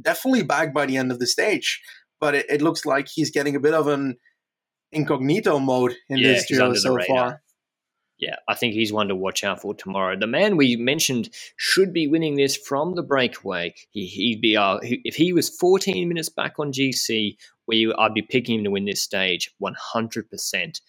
[0.01, 1.81] definitely back by the end of the stage.
[2.21, 4.17] But it, it looks like he's getting a bit of an
[4.93, 7.43] incognito mode in yeah, this Giro so far
[8.19, 10.17] yeah, I think he's one to watch out for tomorrow.
[10.19, 13.75] The man we mentioned should be winning this from the breakaway.
[13.91, 18.23] He, would be uh, if he was 14 minutes back on GC, we I'd be
[18.23, 20.81] picking him to win this stage 100%.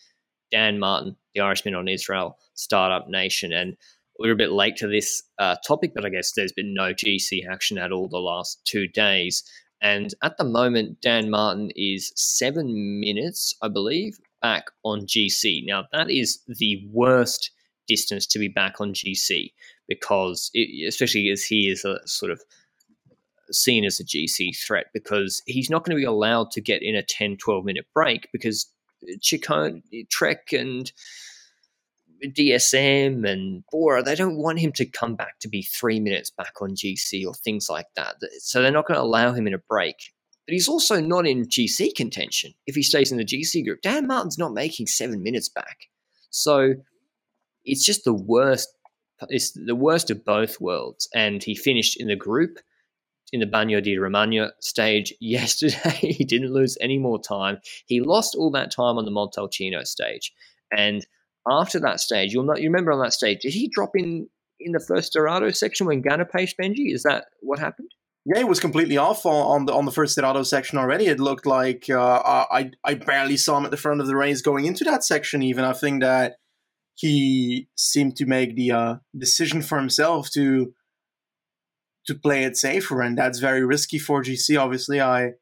[0.51, 5.23] Dan Martin, the Irishman on Israel Startup Nation, and a little bit late to this
[5.39, 8.87] uh, topic, but I guess there's been no GC action at all the last two
[8.87, 9.43] days.
[9.81, 15.65] And at the moment, Dan Martin is seven minutes, I believe, back on GC.
[15.65, 17.49] Now, that is the worst
[17.87, 19.51] distance to be back on GC
[19.87, 22.39] because, it, especially as he is a sort of
[23.49, 26.95] seen as a GC threat, because he's not going to be allowed to get in
[26.95, 28.71] a 10, 12 minute break because
[29.17, 29.81] Ciccone,
[30.11, 30.91] Trek, and
[32.23, 36.61] DSM and Bora, they don't want him to come back to be three minutes back
[36.61, 38.17] on GC or things like that.
[38.37, 39.95] So they're not going to allow him in a break
[40.45, 43.81] but he's also not in GC contention if he stays in the GC group.
[43.81, 45.87] Dan Martin's not making seven minutes back.
[46.29, 46.75] So
[47.63, 48.69] it's just the worst.
[49.29, 51.07] It's the worst of both worlds.
[51.15, 52.59] And he finished in the group
[53.31, 55.97] in the Bagno di Romagna stage yesterday.
[55.97, 57.59] he didn't lose any more time.
[57.87, 60.31] He lost all that time on the Montalcino stage.
[60.75, 61.05] And
[61.47, 64.27] after that stage, you'll not you remember on that stage, did he drop in
[64.59, 66.93] in the first Dorado section when paced Benji?
[66.93, 67.94] Is that what happened?
[68.25, 71.05] Yeah, it was completely off on the on the first Dorado section already.
[71.05, 74.41] It looked like uh, I I barely saw him at the front of the race
[74.41, 75.43] going into that section.
[75.43, 76.37] Even I think that
[76.95, 80.73] he seemed to make the uh, decision for himself to
[82.07, 84.59] to play it safer, and that's very risky for GC.
[84.59, 85.33] Obviously, I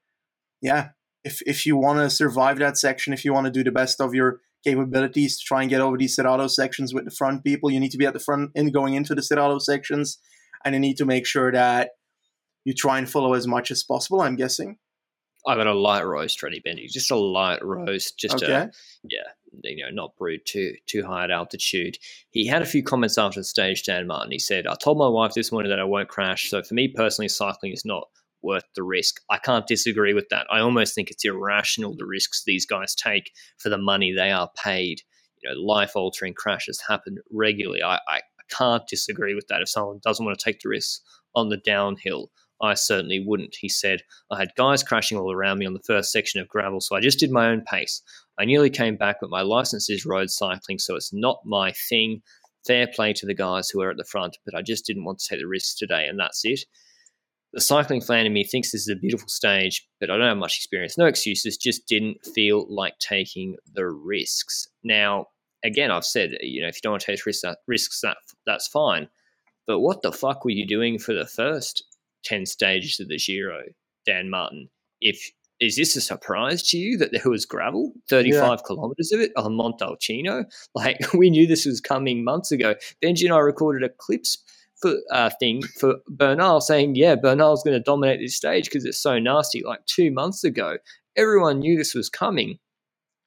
[0.61, 0.89] yeah,
[1.23, 4.01] if if you want to survive that section, if you want to do the best
[4.01, 7.71] of your capabilities to try and get over these sterrato sections with the front people,
[7.71, 10.17] you need to be at the front in going into the sterrato sections,
[10.65, 11.91] and you need to make sure that
[12.65, 14.21] you try and follow as much as possible.
[14.21, 14.77] I'm guessing.
[15.45, 16.87] I got a light roast ready, Bendy.
[16.87, 18.53] Just a light roast, just okay.
[18.53, 18.71] a
[19.03, 19.19] yeah,
[19.63, 21.97] you know, not brewed too too high at altitude.
[22.29, 24.31] He had a few comments after the stage, Dan Martin.
[24.31, 26.49] He said, "I told my wife this morning that I won't crash.
[26.49, 28.07] So for me personally, cycling is not
[28.41, 29.21] worth the risk.
[29.29, 30.47] I can't disagree with that.
[30.49, 34.49] I almost think it's irrational the risks these guys take for the money they are
[34.55, 35.01] paid.
[35.41, 37.83] You know, life altering crashes happen regularly.
[37.83, 39.61] I, I can't disagree with that.
[39.61, 41.01] If someone doesn't want to take the risks
[41.35, 42.31] on the downhill."
[42.63, 43.57] I certainly wouldn't.
[43.59, 46.79] He said, I had guys crashing all around me on the first section of gravel,
[46.79, 48.01] so I just did my own pace.
[48.39, 52.21] I nearly came back, but my license is road cycling, so it's not my thing.
[52.65, 55.19] Fair play to the guys who are at the front, but I just didn't want
[55.19, 56.61] to take the risks today, and that's it.
[57.51, 60.37] The cycling fan in me thinks this is a beautiful stage, but I don't have
[60.37, 60.97] much experience.
[60.97, 64.69] No excuses, just didn't feel like taking the risks.
[64.85, 65.27] Now,
[65.65, 68.69] again, I've said, you know, if you don't want to take risks, risks that, that's
[68.69, 69.09] fine.
[69.67, 71.83] But what the fuck were you doing for the first
[72.23, 73.61] 10 stages of the Giro,
[74.05, 74.69] Dan Martin.
[75.01, 78.55] If is this a surprise to you that there was gravel, 35 yeah.
[78.65, 80.45] kilometers of it on Montalcino?
[80.75, 82.75] Like we knew this was coming months ago.
[83.03, 84.37] Benji and I recorded a clips
[84.81, 88.99] for, uh, thing for Bernal saying, yeah, Bernal's going to dominate this stage because it's
[88.99, 89.63] so nasty.
[89.63, 90.77] Like two months ago,
[91.15, 92.59] everyone knew this was coming.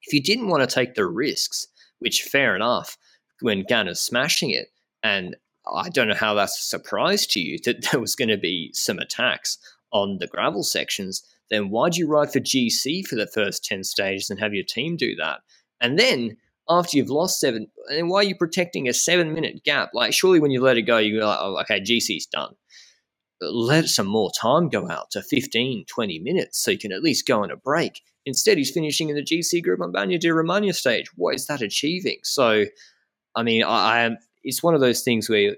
[0.02, 1.66] If you didn't want to take the risks,
[2.00, 2.98] which fair enough,
[3.40, 4.68] when Ganna's smashing it,
[5.02, 5.36] and
[5.72, 8.70] I don't know how that's a surprise to you that there was going to be
[8.72, 9.58] some attacks
[9.92, 11.22] on the gravel sections.
[11.50, 14.96] Then why'd you ride for GC for the first 10 stages and have your team
[14.96, 15.40] do that?
[15.80, 16.36] And then
[16.68, 19.90] after you've lost seven, and why are you protecting a seven minute gap?
[19.94, 22.54] Like, surely when you let it go, you go, like, oh, okay, GC's done.
[23.40, 27.26] Let some more time go out to 15, 20 minutes so you can at least
[27.26, 28.00] go on a break.
[28.24, 31.06] Instead, he's finishing in the GC group on Bagno di Romagna stage.
[31.14, 32.18] What is that achieving?
[32.24, 32.64] So,
[33.36, 35.56] I mean, I, I am it's one of those things where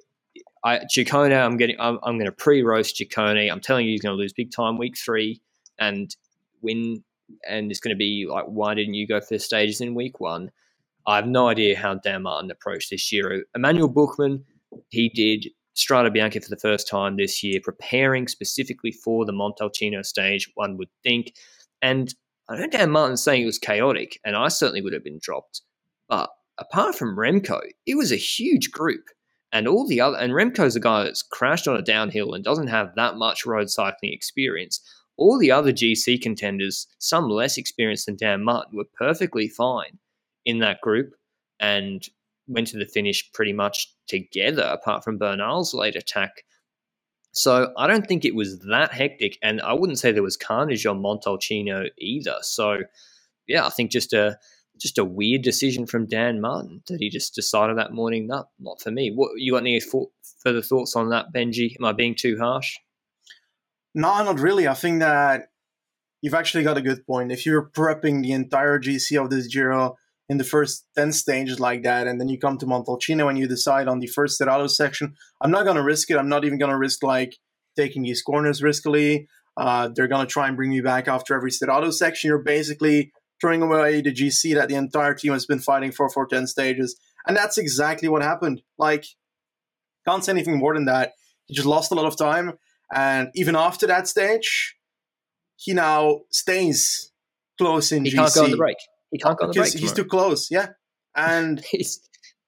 [0.65, 3.51] I Ciccone, I'm getting, I'm, I'm going to pre-roast Ciccone.
[3.51, 5.41] I'm telling you, he's going to lose big time week three
[5.79, 6.15] and
[6.63, 7.05] win.
[7.49, 10.19] And it's going to be like, why didn't you go for the stages in week
[10.19, 10.51] one?
[11.07, 13.45] I have no idea how Dan Martin approached this year.
[13.55, 14.43] Emmanuel Buchmann,
[14.89, 20.05] he did Strada Bianca for the first time this year, preparing specifically for the Montalcino
[20.05, 21.35] stage, one would think.
[21.83, 22.13] And
[22.49, 25.63] I know Dan Martin's saying it was chaotic, and I certainly would have been dropped.
[26.09, 29.05] But apart from Remco, it was a huge group.
[29.51, 32.67] And all the other, and Remco's a guy that's crashed on a downhill and doesn't
[32.67, 34.81] have that much road cycling experience.
[35.17, 39.99] All the other GC contenders, some less experienced than Dan Martin, were perfectly fine
[40.45, 41.13] in that group
[41.59, 42.03] and
[42.47, 46.43] went to the finish pretty much together, apart from Bernal's late attack.
[47.33, 50.87] So I don't think it was that hectic, and I wouldn't say there was carnage
[50.87, 52.37] on Montalcino either.
[52.43, 52.79] So
[53.47, 54.39] yeah, I think just a
[54.79, 58.81] just a weird decision from Dan Martin that he just decided that morning, no, not
[58.81, 59.13] for me.
[59.15, 59.81] What you got any
[60.43, 61.77] further thoughts on that, Benji?
[61.79, 62.77] Am I being too harsh?
[63.95, 64.69] No, not really.
[64.69, 65.49] I think that
[66.21, 67.33] you've actually got a good point.
[67.33, 69.97] If you're prepping the entire GC of this Giro
[70.29, 73.49] in the first 10 stages like that, and then you come to Montalcino and you
[73.49, 76.17] decide on the first sterrato section, I'm not going to risk it.
[76.17, 77.37] I'm not even going to risk like
[77.77, 79.27] taking these corners riskily.
[79.57, 82.29] Uh, they're going to try and bring me back after every sterrato section.
[82.29, 86.27] You're basically throwing away the GC that the entire team has been fighting for for
[86.27, 86.99] 10 stages.
[87.27, 88.63] And that's exactly what happened.
[88.79, 89.05] Like,
[90.07, 91.13] can't say anything more than that.
[91.47, 92.55] He just lost a lot of time.
[92.95, 94.77] And even after that stage,
[95.57, 97.13] he now stays
[97.59, 98.13] close in he GC.
[98.13, 98.77] He can't go on the break.
[99.11, 99.73] He can't go on the break.
[99.75, 100.71] He's too close, yeah.
[101.15, 102.01] And it's,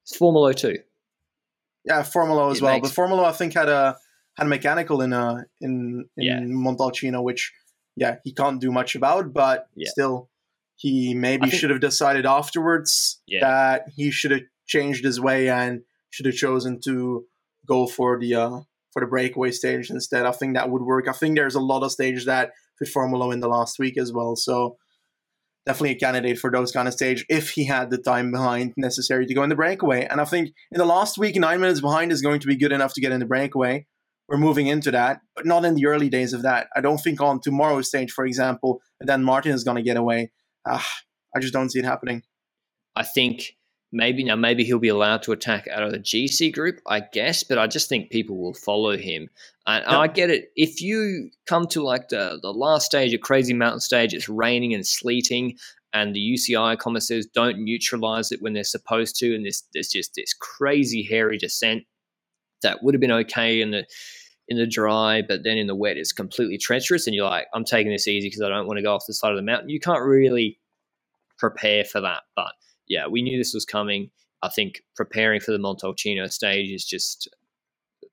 [0.03, 0.79] it's Formolo 2.
[1.85, 2.75] Yeah, Formolo as it well.
[2.75, 2.95] Makes...
[2.95, 3.97] But Formolo, I think, had a
[4.37, 6.41] had a mechanical in uh in in yeah.
[6.41, 7.53] Montalcino, which
[7.97, 9.91] yeah, he can't do much about, but yeah.
[9.91, 10.30] still
[10.81, 13.41] he maybe think, should have decided afterwards yeah.
[13.41, 17.27] that he should have changed his way and should have chosen to
[17.67, 20.25] go for the uh, for the breakaway stage instead.
[20.25, 21.07] I think that would work.
[21.07, 24.11] I think there's a lot of stages that fit Formolo in the last week as
[24.11, 24.37] well.
[24.37, 24.79] So
[25.67, 29.27] definitely a candidate for those kind of stage if he had the time behind necessary
[29.27, 30.07] to go in the breakaway.
[30.07, 32.73] And I think in the last week, nine minutes behind is going to be good
[32.73, 33.87] enough to get in the breakaway.
[34.29, 36.69] we're moving into that, but not in the early days of that.
[36.75, 40.31] I don't think on tomorrow's stage, for example, Dan Martin is going to get away.
[40.65, 40.83] Uh,
[41.35, 42.23] I just don't see it happening.
[42.97, 43.57] I think
[43.93, 47.43] maybe now maybe he'll be allowed to attack out of the GC group, I guess,
[47.43, 49.29] but I just think people will follow him.
[49.67, 49.99] And yep.
[49.99, 50.51] I get it.
[50.57, 54.75] If you come to like the the last stage, a crazy mountain stage, it's raining
[54.75, 55.57] and sleeting,
[55.93, 60.15] and the UCI commissars don't neutralize it when they're supposed to, and this there's just
[60.15, 61.85] this crazy hairy descent
[62.63, 63.87] that would have been okay in the
[64.51, 67.65] in the dry, but then in the wet it's completely treacherous, and you're like, I'm
[67.65, 69.71] taking this easy because I don't want to go off the side of the mountain.
[69.71, 70.59] You can't really
[71.39, 72.53] prepare for that, but
[72.89, 74.11] yeah, we knew this was coming.
[74.43, 77.29] I think preparing for the Montalcino stage is just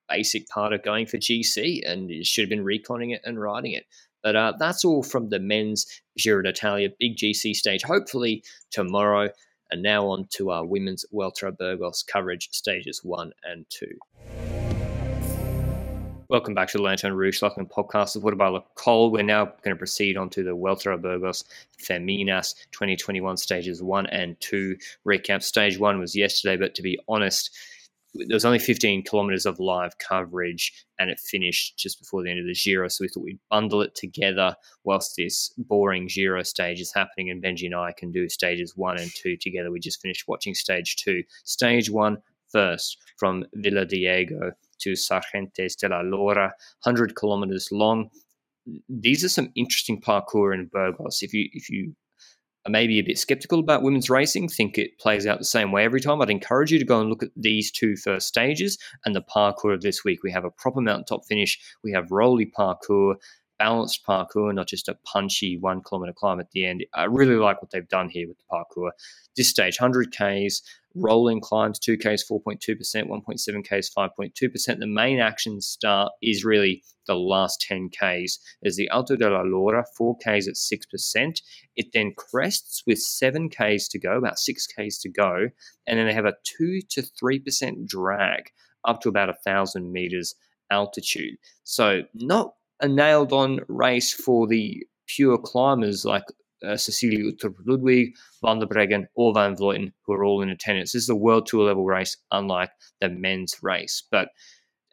[0.07, 3.71] basic part of going for GC, and you should have been reconning it and riding
[3.71, 3.85] it.
[4.23, 5.85] But uh, that's all from the men's
[6.17, 7.83] Giro d'Italia big GC stage.
[7.83, 9.29] Hopefully tomorrow.
[9.69, 14.66] And now on to our women's Vuelta Burgos coverage stages one and two.
[16.29, 19.11] Welcome back to the Lanterne Rouge Cycling Podcast of What About Le Col.
[19.11, 21.45] We're now going to proceed on to the Vuelta Burgos
[21.81, 24.75] Feminas 2021 stages one and two.
[25.07, 27.57] Recap stage one was yesterday, but to be honest,
[28.13, 32.41] there was only 15 kilometers of live coverage and it finished just before the end
[32.41, 32.89] of the Giro.
[32.89, 37.29] So we thought we'd bundle it together whilst this boring Giro stage is happening.
[37.29, 39.71] And Benji and I can do stages one and two together.
[39.71, 41.23] We just finished watching stage two.
[41.45, 42.17] Stage one
[42.51, 44.51] first from Villadiego
[44.87, 48.09] to Sargentes de la Lora, 100 kilometers long.
[48.89, 51.21] These are some interesting parcours in Burgos.
[51.21, 51.95] If you if you
[52.65, 55.85] are maybe a bit skeptical about women's racing, think it plays out the same way
[55.85, 59.15] every time, I'd encourage you to go and look at these two first stages and
[59.15, 60.23] the parcours of this week.
[60.23, 61.59] We have a proper mountaintop finish.
[61.83, 63.17] We have rolly parcours
[63.57, 66.85] balanced parcours, not just a punchy one kilometer climb at the end.
[66.93, 68.93] I really like what they've done here with the parcours.
[69.35, 70.61] This stage, 100 Ks,
[70.97, 72.57] rolling climbs, 2Ks 4.2%,
[73.07, 74.79] 1.7Ks 5.2%.
[74.79, 78.39] The main action start is really the last 10Ks.
[78.61, 81.41] There's the Alto de la Lora, 4Ks at 6%.
[81.75, 85.49] It then crests with 7Ks to go, about 6Ks to go,
[85.87, 88.51] and then they have a 2 to 3% drag
[88.85, 90.35] up to about 1,000 meters
[90.71, 91.35] altitude.
[91.63, 96.25] So, not a nailed on race for the pure climbers like
[96.65, 100.91] uh, Cecilia Uttrup Ludwig, Van der Breggen, or Van Vleuten, who are all in attendance.
[100.91, 104.03] This is a World Tour level race, unlike the men's race.
[104.11, 104.29] But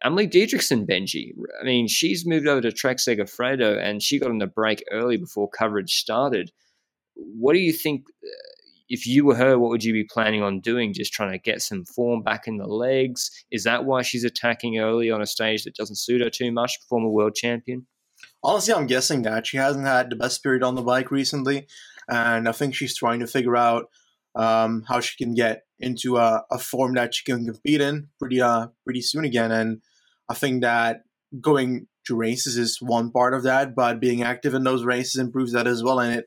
[0.02, 4.38] Amalie Dideriksen, Benji, I mean, she's moved over to Trek Segafredo and she got on
[4.38, 6.52] the break early before coverage started.
[7.14, 8.06] What do you think?
[8.22, 8.28] Uh,
[8.90, 10.92] if you were her, what would you be planning on doing?
[10.92, 13.30] Just trying to get some form back in the legs?
[13.50, 16.78] Is that why she's attacking early on a stage that doesn't suit her too much,
[16.86, 17.86] former world champion?
[18.44, 21.66] Honestly, I'm guessing that she hasn't had the best period on the bike recently,
[22.08, 23.86] and I think she's trying to figure out
[24.34, 28.40] um, how she can get into a, a, form that she can compete in pretty
[28.40, 29.52] uh pretty soon again.
[29.52, 29.80] And
[30.28, 31.02] I think that
[31.40, 35.52] going to races is one part of that, but being active in those races improves
[35.52, 36.26] that as well, and it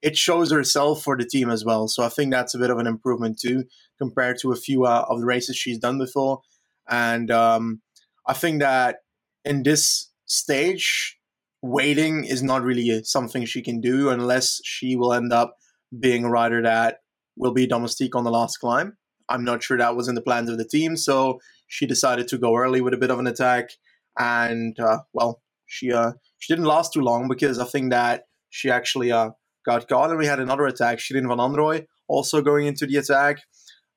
[0.00, 1.86] it shows herself for the team as well.
[1.88, 3.64] So I think that's a bit of an improvement too
[3.98, 6.40] compared to a few uh, of the races she's done before.
[6.88, 7.82] And um,
[8.26, 8.98] I think that
[9.44, 11.17] in this stage,
[11.62, 15.56] waiting is not really something she can do unless she will end up
[15.98, 16.98] being a rider that
[17.36, 18.96] will be domestique on the last climb.
[19.28, 22.38] I'm not sure that was in the plans of the team, so she decided to
[22.38, 23.70] go early with a bit of an attack,
[24.18, 28.70] and uh, well, she uh, she didn't last too long because I think that she
[28.70, 29.30] actually uh,
[29.66, 30.98] got caught, and we had another attack.
[30.98, 33.40] Shirin van Anrooij also going into the attack.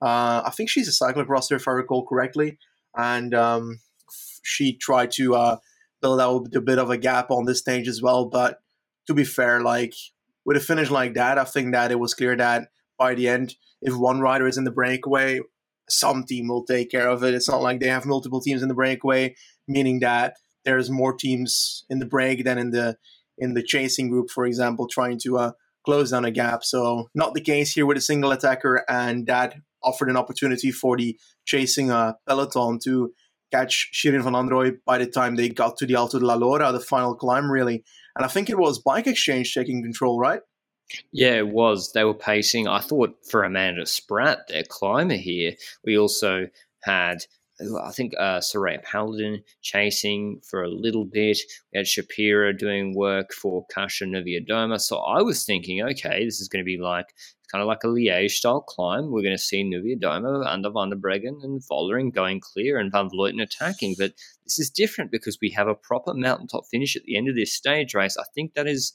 [0.01, 2.57] Uh, I think she's a cyclocrosser, if I recall correctly,
[2.97, 3.79] and um,
[4.43, 5.35] she tried to
[6.01, 8.25] uh, build out a bit of a gap on this stage as well.
[8.25, 8.59] But
[9.07, 9.93] to be fair, like
[10.45, 13.55] with a finish like that, I think that it was clear that by the end,
[13.81, 15.39] if one rider is in the breakaway,
[15.89, 17.33] some team will take care of it.
[17.33, 19.35] It's not like they have multiple teams in the breakaway,
[19.67, 22.97] meaning that there's more teams in the break than in the
[23.37, 25.51] in the chasing group, for example, trying to uh,
[25.83, 26.63] close down a gap.
[26.63, 30.95] So not the case here with a single attacker, and that offered an opportunity for
[30.95, 33.13] the chasing uh, peloton to
[33.51, 36.71] catch Shirin van Anrooij by the time they got to the Alto de la Lora,
[36.71, 37.83] the final climb, really.
[38.15, 40.41] And I think it was Bike Exchange taking control, right?
[41.11, 41.93] Yeah, it was.
[41.93, 42.67] They were pacing.
[42.67, 45.53] I thought for Amanda Spratt, their climber here,
[45.85, 46.47] we also
[46.83, 47.25] had
[47.83, 48.41] I think uh,
[48.83, 51.39] Paladin chasing for a little bit.
[51.71, 54.79] We had Shapira doing work for Kasia Niewiadoma.
[54.79, 57.07] So I was thinking, okay, this is going to be like
[57.51, 59.11] kind of like a Liège style climb.
[59.11, 63.09] We're going to see Niewiadoma under Van der Breggen and Vollering going clear and Van
[63.09, 63.95] Vleuten attacking.
[63.97, 64.13] But
[64.45, 67.53] this is different because we have a proper mountaintop finish at the end of this
[67.53, 68.17] stage race.
[68.17, 68.93] I think that is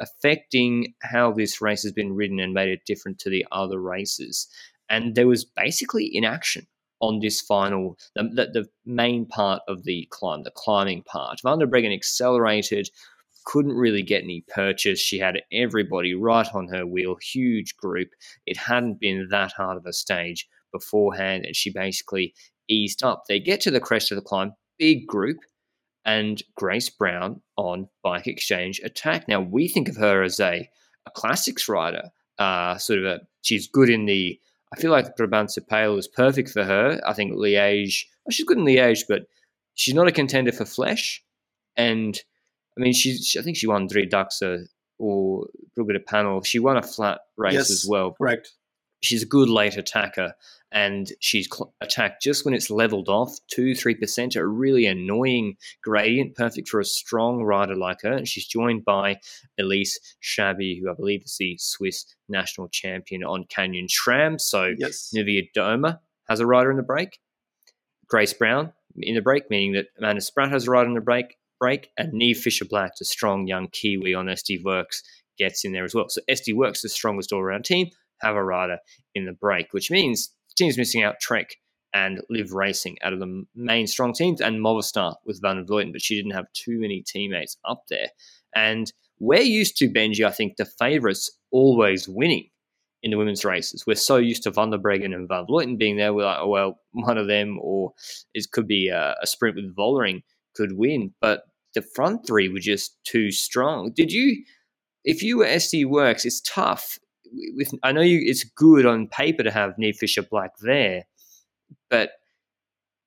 [0.00, 4.48] affecting how this race has been ridden and made it different to the other races.
[4.88, 6.66] And there was basically inaction
[7.02, 11.40] on this final, the, the, main part of the climb, the climbing part.
[11.42, 12.88] Van der Breggen accelerated,
[13.44, 15.00] couldn't really get any purchase.
[15.00, 18.08] She had everybody right on her wheel, huge group.
[18.46, 22.34] It hadn't been that hard of a stage beforehand, and she basically
[22.68, 23.24] eased up.
[23.28, 25.38] They get to the crest of the climb, big group,
[26.04, 29.28] and Grace Brown on Bike Exchange attack.
[29.28, 30.68] Now we think of her as a,
[31.06, 34.38] a classics rider, uh, sort of a she's good in the.
[34.72, 37.00] I feel like Brabantse Pijl is perfect for her.
[37.06, 39.22] I think Liège, well, she's good in Liège, but
[39.74, 41.20] she's not a contender for Flèche.
[41.76, 42.18] And
[42.78, 44.64] I mean, she's I think she won Driedaagse uh,
[44.98, 45.46] or
[45.76, 46.42] Brugge-De Panne.
[46.44, 48.12] She won a flat race yes, as well.
[48.12, 48.52] Correct
[49.02, 50.34] she's a good late attacker
[50.72, 56.34] and she's cl- attacked just when it's leveled off, 2 3%, a really annoying gradient,
[56.34, 58.12] perfect for a strong rider like her.
[58.12, 59.20] And she's joined by
[59.58, 64.40] Elise Chabbey, who I believe is the Swiss national champion on Canyon SRAM.
[64.40, 65.12] So yes.
[65.14, 65.98] Niewiadoma
[66.28, 67.18] has a rider in the break,
[68.08, 71.36] Grace Brown in the break, meaning that Amanda Spratt has a rider in the break,
[71.60, 75.02] break and Niamh Fisher Black, a strong young Kiwi on SD Worx,
[75.38, 76.08] gets in there as well.
[76.08, 77.88] So SD Worx, the strongest all around team
[78.22, 78.78] have a rider
[79.14, 81.56] in the break, which means team's missing out Trek
[81.94, 86.02] and Liv Racing out of the main strong teams and Movistar with Van Vleuten, but
[86.02, 88.08] she didn't have too many teammates up there.
[88.54, 92.48] And we're used to, Benji, I think, the favourites always winning
[93.02, 93.84] in the women's races.
[93.86, 96.14] We're so used to Van der Breggen and Van Vleuten being there.
[96.14, 97.92] We're like, oh, well, one of them, or
[98.34, 100.22] it could be a, a sprint with Vollering
[100.54, 101.12] could win.
[101.20, 101.44] But
[101.74, 103.92] the front three were just too strong.
[103.94, 104.44] Did you,
[105.04, 106.98] if you were SD Worx, it's tough
[107.54, 111.04] with I know you, it's good on paper to have Niamh Fisher Black there,
[111.90, 112.10] but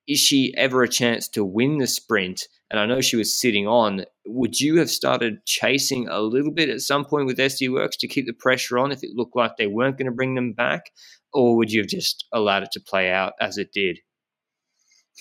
[0.08, 2.48] is she ever a chance to win the sprint?
[2.70, 4.06] And I know she was sitting on.
[4.26, 8.08] Would you have started chasing a little bit at some point with SD Worx to
[8.08, 10.92] keep the pressure on if it looked like they weren't going to bring them back?
[11.34, 14.00] Or would you have just allowed it to play out as it did?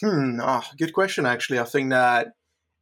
[0.00, 1.58] Hmm, oh, good question, actually.
[1.58, 2.28] I think that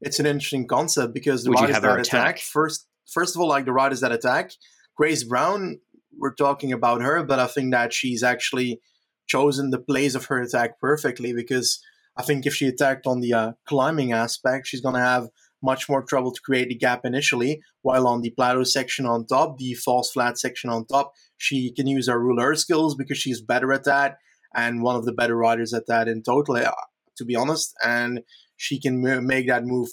[0.00, 2.06] it's an interesting concept because the would riders that attack?
[2.06, 4.52] attack, first, first of all, like the riders that attack,
[4.96, 5.80] Grace Brown
[6.18, 8.80] we're talking about her, but I think that she's actually
[9.26, 11.80] chosen the place of her attack perfectly because
[12.16, 15.28] I think if she attacked on the uh, climbing aspect, she's going to have
[15.62, 17.60] much more trouble to create the gap initially.
[17.82, 21.86] While on the plateau section on top, the false flat section on top, she can
[21.86, 24.16] use her rouleur skills because she's better at that
[24.54, 26.72] and one of the better riders at that in total, uh,
[27.16, 27.74] to be honest.
[27.84, 28.20] And
[28.56, 29.88] she can m- make that move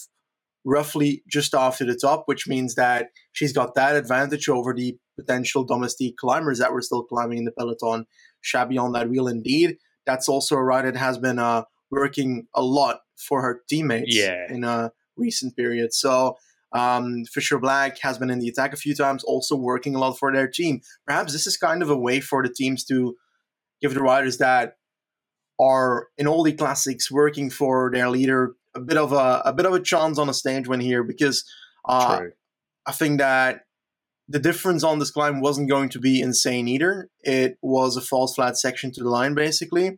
[0.66, 5.64] roughly just after the top, which means that she's got that advantage over the potential
[5.64, 8.06] domestique climbers that were still climbing in the peloton.
[8.44, 9.78] Chabbey on that wheel, indeed.
[10.06, 14.46] That's also a ride that has been uh, working a lot for her teammates yeah.
[14.50, 15.94] in a recent period.
[15.94, 16.38] So
[16.72, 20.18] um, Fisher Black has been in the attack a few times, also working a lot
[20.18, 20.82] for their team.
[21.06, 23.16] Perhaps this is kind of a way for the teams to
[23.82, 24.76] give the riders that
[25.60, 29.66] are in all the classics working for their leader a bit of a a bit
[29.66, 31.44] of a chance on a stage win here because
[31.88, 32.22] uh,
[32.86, 33.62] I think that
[34.30, 37.10] the difference on this climb wasn't going to be insane either.
[37.22, 39.98] It was a false flat section to the line basically,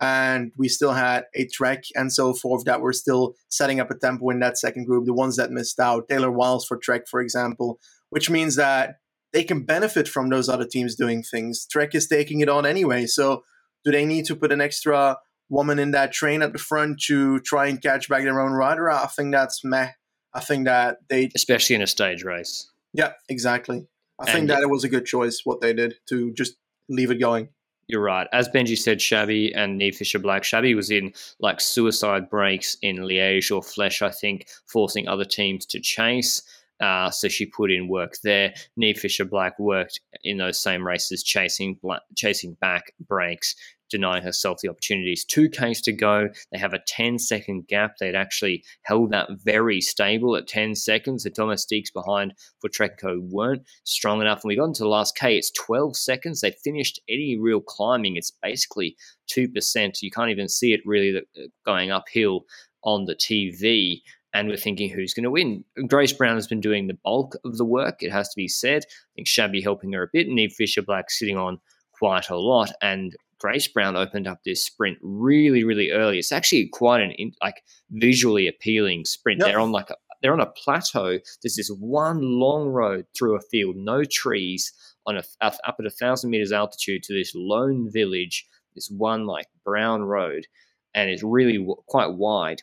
[0.00, 3.98] and we still had a trek and so forth that were still setting up a
[3.98, 5.04] tempo in that second group.
[5.04, 7.80] The ones that missed out, Taylor Wiles for Trek, for example,
[8.10, 8.96] which means that
[9.32, 11.66] they can benefit from those other teams doing things.
[11.66, 13.42] Trek is taking it on anyway, so
[13.84, 15.18] do they need to put an extra
[15.48, 18.88] woman in that train at the front to try and catch back their own rider?
[18.88, 19.90] I think that's meh.
[20.32, 22.71] I think that they, especially in a stage race.
[22.92, 23.86] Yeah, exactly.
[24.20, 26.56] I and think that it was a good choice what they did to just
[26.88, 27.48] leave it going.
[27.88, 28.28] You're right.
[28.32, 30.42] As Benji said, Chabbey and Niamh Fisher Black.
[30.42, 35.66] Chabbey was in like suicide breaks in Liège or Flèche, I think, forcing other teams
[35.66, 36.42] to chase.
[36.80, 38.54] Uh, so she put in work there.
[38.80, 41.78] Niamh Fisher Black worked in those same races, chasing
[42.16, 43.54] chasing back breaks
[43.92, 45.24] denying herself the opportunities.
[45.24, 46.28] Two Ks to go.
[46.50, 47.98] They have a 10 second gap.
[47.98, 51.22] They'd actually held that very stable at 10 seconds.
[51.22, 54.42] The domestiques behind for Trekco weren't strong enough.
[54.42, 56.40] And we got into the last K, it's 12 seconds.
[56.40, 58.16] They finished any real climbing.
[58.16, 58.96] It's basically
[59.30, 60.02] 2%.
[60.02, 62.46] You can't even see it really uh, going uphill
[62.82, 64.00] on the TV
[64.34, 65.64] and we're thinking who's going to win.
[65.86, 68.82] Grace Brown has been doing the bulk of the work, it has to be said.
[68.84, 71.58] I think Chabbey helping her a bit, and Niamh Fisher Black sitting on
[71.92, 72.72] quite a lot.
[72.80, 76.16] And Grace Brown opened up this sprint really, really early.
[76.20, 79.40] It's actually quite an like visually appealing sprint.
[79.40, 79.48] Yep.
[79.48, 81.18] They're on like a, they're on a plateau.
[81.42, 84.72] There's this one long road through a field, no trees,
[85.06, 88.46] on a up at a thousand meters altitude to this lone village.
[88.76, 90.46] This one like brown road,
[90.94, 92.62] and it's really w- quite wide.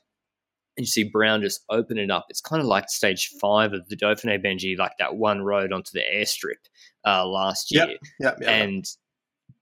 [0.77, 2.27] And you see Brown just open it up.
[2.29, 5.91] It's kind of like stage five of the Dauphiné Benji, like that one road onto
[5.91, 6.69] the airstrip
[7.05, 7.87] uh, last year.
[7.87, 8.49] Yep, yep, yep.
[8.49, 8.85] And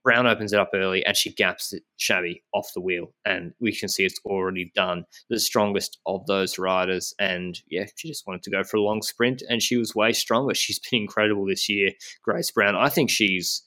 [0.04, 3.74] Brown opens it up early and she gaps it, Chabbey off the wheel, and we
[3.74, 5.04] can see it's already done.
[5.28, 9.02] The strongest of those riders, and yeah, she just wanted to go for a long
[9.02, 10.54] sprint, and she was way stronger.
[10.68, 11.92] She's been incredible this year,
[12.22, 12.76] Grace Brown.
[12.76, 13.64] I think she's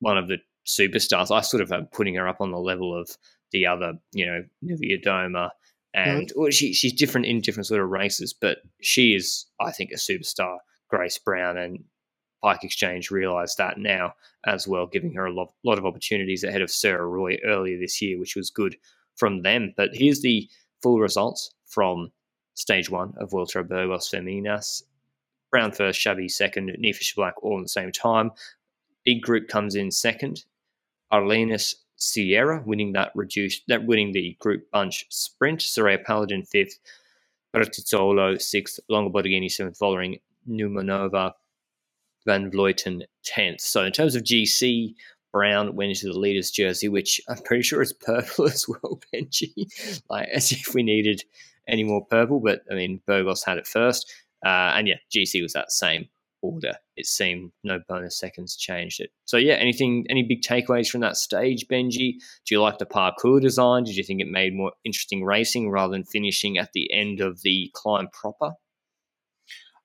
[0.00, 1.34] one of the superstars.
[1.34, 3.10] I sort of am putting her up on the level of
[3.52, 5.50] the other, you know, Niewiadoma,
[5.94, 6.40] and mm-hmm.
[6.40, 9.96] well, she, she's different in different sort of races, but she is, I think, a
[9.96, 10.58] superstar,
[10.88, 11.84] Grace Brown, and
[12.42, 14.14] Bike Exchange realised that now
[14.46, 18.00] as well, giving her a lot, lot of opportunities ahead of Sarah Roy earlier this
[18.00, 18.76] year, which was good
[19.16, 19.74] from them.
[19.76, 20.48] But here's the
[20.82, 22.12] full results from
[22.54, 24.82] stage one of Vuelta Burgos Feminas.
[25.50, 28.30] Brown first, Chabbey second, Niamh Fisher Black all at the same time.
[29.04, 30.44] Big group comes in second.
[31.12, 35.60] Arlenis Sierra winning that reduced that winning the group bunch sprint.
[35.60, 36.78] Soraya Paladin fifth.
[37.54, 38.78] Bertizzolo sixth.
[38.88, 40.18] Longo Borghini seventh, following
[40.48, 41.32] Numanova
[42.28, 43.62] Van Vleuten 10th.
[43.62, 44.94] So in terms of GC,
[45.32, 50.02] Brown went into the leader's jersey, which I'm pretty sure is purple as well, Benji.
[50.10, 51.24] like as if we needed
[51.66, 54.12] any more purple, but I mean Burgos had it first.
[54.44, 56.08] Uh, and yeah, GC was that same
[56.42, 56.74] order.
[56.96, 59.10] It seemed no bonus seconds changed it.
[59.24, 62.18] So yeah, anything any big takeaways from that stage, Benji?
[62.44, 63.84] Do you like the parcours design?
[63.84, 67.40] Did you think it made more interesting racing rather than finishing at the end of
[67.40, 68.52] the climb proper?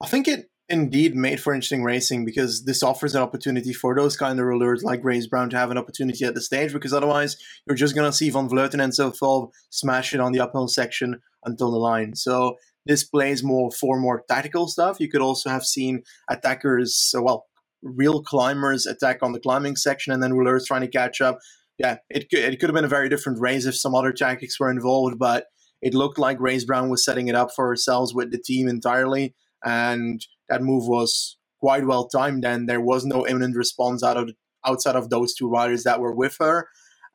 [0.01, 4.15] I think it indeed made for interesting racing because this offers an opportunity for those
[4.15, 7.35] kind of rollers like Grace Brown to have an opportunity at the stage because otherwise
[7.67, 10.67] you're just going to see Van Vleuten and so forth smash it on the uphill
[10.67, 12.15] section until the line.
[12.15, 12.55] So
[12.85, 14.99] this plays more for more tactical stuff.
[14.99, 17.45] You could also have seen attackers, uh, well,
[17.81, 21.39] real climbers attack on the climbing section and then rollers trying to catch up.
[21.77, 24.59] Yeah, it could, it could have been a very different race if some other tactics
[24.59, 25.45] were involved, but
[25.81, 29.35] it looked like Grace Brown was setting it up for herself with the team entirely.
[29.65, 34.31] And that move was quite well timed, and there was no imminent response out of
[34.65, 36.67] outside of those two riders that were with her.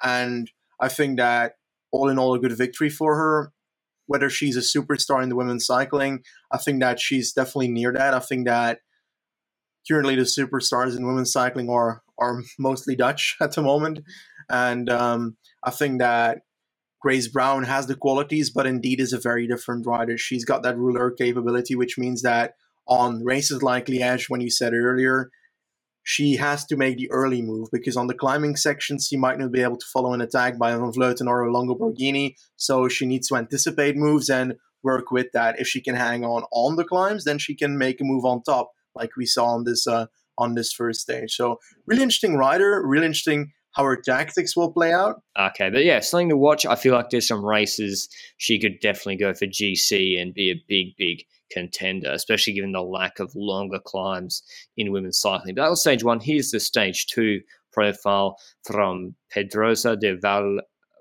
[0.02, 0.50] And
[0.80, 1.54] I think that
[1.90, 3.52] all in all, a good victory for her.
[4.06, 8.14] Whether she's a superstar in the women's cycling, I think that she's definitely near that.
[8.14, 8.78] I think that
[9.86, 14.00] currently the superstars in women's cycling are are mostly Dutch at the moment,
[14.48, 16.38] and um, I think that
[17.00, 20.18] Grace Brown has the qualities, but indeed is a very different rider.
[20.18, 22.54] She's got that rouleur capability, which means that
[22.88, 25.30] on races like Liège, when you said earlier,
[26.02, 29.52] she has to make the early move because on the climbing sections she might not
[29.52, 32.34] be able to follow an attack by Van Vleuten or a Longo Borghini.
[32.56, 35.60] So she needs to anticipate moves and work with that.
[35.60, 38.42] If she can hang on on the climbs, then she can make a move on
[38.42, 40.06] top, like we saw on this uh,
[40.38, 41.34] on this first stage.
[41.34, 45.20] So really interesting rider, really interesting how her tactics will play out.
[45.38, 46.64] Okay, but yeah, something to watch.
[46.64, 48.08] I feel like there's some races
[48.38, 52.82] she could definitely go for GC and be a big, big contender, especially given the
[52.82, 54.42] lack of longer climbs
[54.76, 55.54] in women's cycling.
[55.54, 56.20] But that was stage one.
[56.20, 57.40] Here's the stage two
[57.72, 60.58] profile from Pedrosa de Val,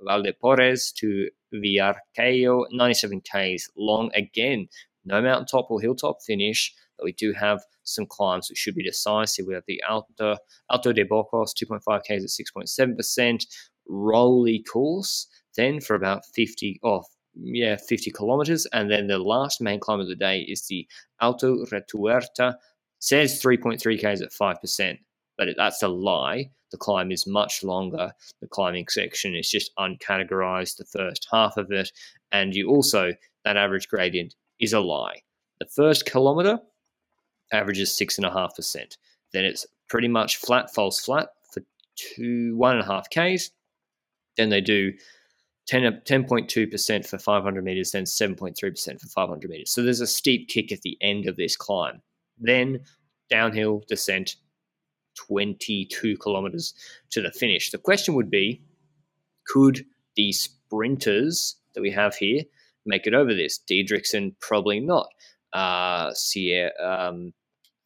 [0.08, 4.68] Valdepores to Villarcayo, 97 Ks long again.
[5.06, 9.46] No mountaintop or hilltop finish, but we do have some climbs which should be decisive.
[9.48, 10.38] We have the Alto,
[10.70, 13.46] Alto de Bocos, 2.5 Ks at 6.7%,
[13.88, 17.08] Rolly course, then for about 50 off.
[17.40, 18.66] Yeah, 50 kilometers.
[18.74, 20.88] And then the last main climb of the day is the
[21.22, 22.56] Alto Retuerta.
[23.00, 24.98] Says 3.3 Ks at 5%,
[25.38, 26.50] but that's a lie.
[26.72, 28.12] The climb is much longer.
[28.42, 31.92] The climbing section is just uncategorized, the first half of it.
[32.32, 33.14] And you also,
[33.46, 35.22] that average gradient is a lie.
[35.60, 36.60] The first kilometer
[37.54, 38.98] averages 6.5%.
[39.32, 41.62] Then it's pretty much flat, false flat for
[41.96, 43.52] two, one and a half Ks.
[44.38, 44.98] Then they do 10,
[45.70, 49.72] 10.2% for 500 meters, then 7.3% for 500 meters.
[49.72, 52.02] So there's a steep kick at the end of this climb.
[52.40, 52.80] Then
[53.30, 54.38] downhill descent,
[55.16, 56.74] 22 kilometers
[57.10, 57.72] to the finish.
[57.72, 58.62] The question would be
[59.48, 62.44] could the sprinters that we have here
[62.86, 63.60] make it over this?
[63.70, 65.10] Dideriksen, probably not.
[65.54, 67.34] Uh, Sierra, um,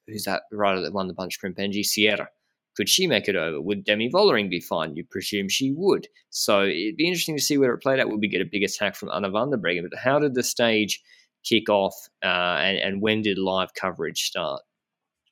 [0.07, 1.57] who's that rider that won the bunch sprint?
[1.57, 2.27] Benji Sierra
[2.75, 3.61] could she make it over?
[3.61, 4.95] Would Demi Vollering be fine?
[4.95, 6.07] You presume she would.
[6.29, 8.09] So it'd be interesting to see where it played out.
[8.09, 9.87] Would we get a big attack from Anna van der Breggen?
[9.89, 11.01] But how did the stage
[11.43, 14.61] kick off uh, and, and when did live coverage start?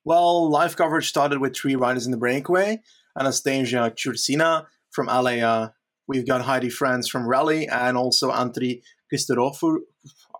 [0.03, 2.81] Well, live coverage started with three riders in the breakaway
[3.17, 5.73] Anastasia Chursina from Alea.
[6.07, 8.81] We've got Heidi Franz from Rally and also Antri
[9.13, 9.79] Christoforu.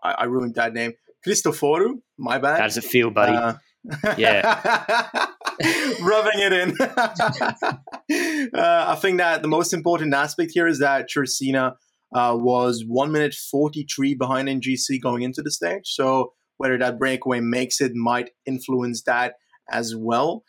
[0.02, 0.92] I, I ruined that name.
[1.26, 2.58] Cristoforu, my bad.
[2.58, 3.36] Does it feel, buddy?
[3.36, 3.54] Uh,
[4.18, 5.26] yeah.
[6.00, 6.74] rubbing it in.
[8.54, 11.74] uh, I think that the most important aspect here is that Chursina
[12.14, 15.86] uh, was one minute 43 behind NGC going into the stage.
[15.86, 19.34] So whether that breakaway makes it might influence that
[19.70, 20.44] as well.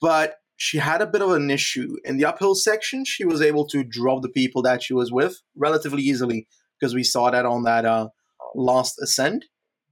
[0.00, 3.04] But she had a bit of an issue in the uphill section.
[3.04, 6.46] She was able to drop the people that she was with relatively easily
[6.78, 8.08] because we saw that on that uh,
[8.54, 9.44] last ascent.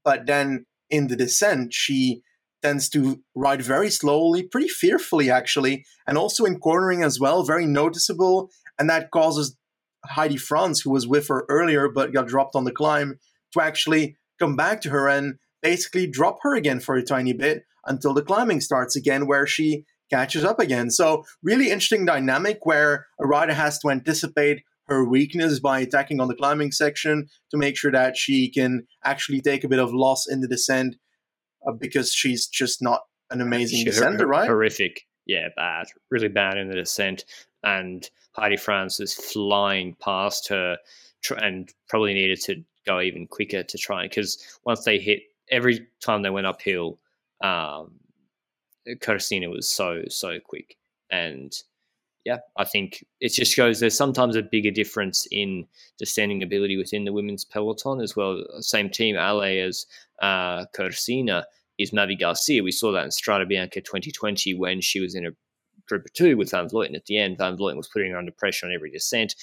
[0.05, 2.23] But then in the descent, she
[2.63, 7.67] tends to ride very slowly, pretty fearfully actually, and also in cornering as well, very
[7.67, 8.51] noticeable.
[8.79, 9.57] And that causes
[10.05, 13.19] Heidi Franz, who was with her earlier but got dropped on the climb,
[13.53, 17.65] to actually come back to her and basically drop her again for a tiny bit
[17.87, 20.91] until the climbing starts again, where she catches up again.
[20.91, 26.29] So, really interesting dynamic where a rider has to anticipate her weakness by attacking on
[26.29, 30.27] the climbing section to make sure that she can actually take a bit of loss
[30.29, 30.97] in the descent
[31.67, 34.49] uh, because she's just not an amazing she, descender, right?
[34.49, 35.07] Horrific.
[35.27, 35.87] Yeah, bad.
[36.11, 37.25] Really bad in the descent.
[37.63, 40.79] And Heidi Franz is flying past her
[41.39, 46.23] and probably needed to go even quicker to try because once they hit every time
[46.23, 46.99] they went uphill,
[47.43, 47.93] um,
[48.87, 50.77] was so so quick
[51.11, 51.63] and
[52.25, 55.67] yeah, I think it just goes there's sometimes a bigger difference in
[55.99, 58.45] descending ability within the women's peloton as well.
[58.61, 59.87] Same team, Ale as
[60.21, 60.65] uh,
[61.79, 62.63] is Mavi Garcia.
[62.63, 65.31] We saw that in Strade Bianche 2020 when she was in a
[65.89, 67.39] group of two with Van Vleuten at the end.
[67.39, 69.35] Van Vleuten was putting her under pressure on every descent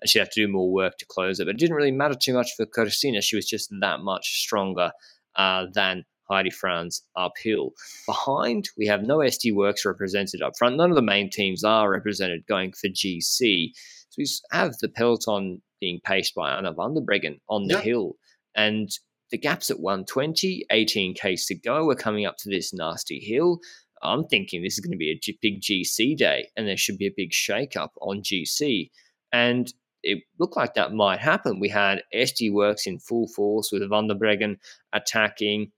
[0.00, 1.46] and she had to do more work to close it.
[1.46, 3.22] But it didn't really matter too much for Chursina.
[3.22, 4.92] She was just that much stronger
[5.36, 7.70] uh, than Heidi Franz uphill.
[8.06, 10.76] Behind, we have no SD Worx represented up front.
[10.76, 13.70] None of the main teams are represented going for GC.
[14.10, 17.84] So we have the peloton being paced by Anna van der Breggen on the yep.
[17.84, 18.12] hill.
[18.54, 18.88] And
[19.30, 21.86] the gap's at 120, 18 Ks to go.
[21.86, 23.58] We're coming up to this nasty hill.
[24.02, 27.06] I'm thinking this is going to be a big GC day and there should be
[27.06, 28.90] a big shake up on GC.
[29.32, 29.72] And
[30.02, 31.58] it looked like that might happen.
[31.58, 34.56] We had SD Worx in full force with Van der Breggen
[34.92, 35.72] attacking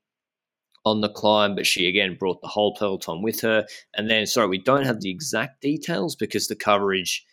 [0.88, 3.66] on the climb, but she again brought the whole peloton with her.
[3.94, 7.24] And then, sorry, we don't have the exact details because the coverage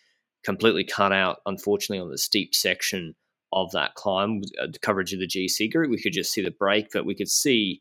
[0.44, 3.14] completely cut out, unfortunately, on the steep section
[3.52, 5.90] of that climb, uh, the coverage of the GC group.
[5.90, 7.80] We could just see the break, but we could see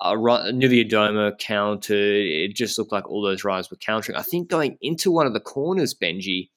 [0.00, 2.26] uh, Niewiadoma countered.
[2.26, 4.16] It just looked like all those riders were countering.
[4.16, 6.50] I think going into one of the corners, Benji,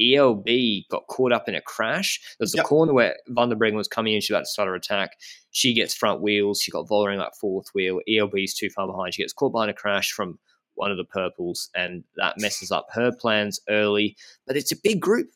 [0.00, 0.48] ELB
[0.90, 2.20] got caught up in a crash.
[2.38, 2.66] There's a yep.
[2.66, 5.16] corner where Van der Breggen was coming in, she's about to start her attack.
[5.50, 6.60] She gets front wheels.
[6.60, 8.00] She got Vollering like fourth wheel.
[8.08, 9.14] ELB's too far behind.
[9.14, 10.38] She gets caught behind a crash from
[10.74, 14.16] one of the purples, and that messes up her plans early.
[14.46, 15.30] But it's a big group,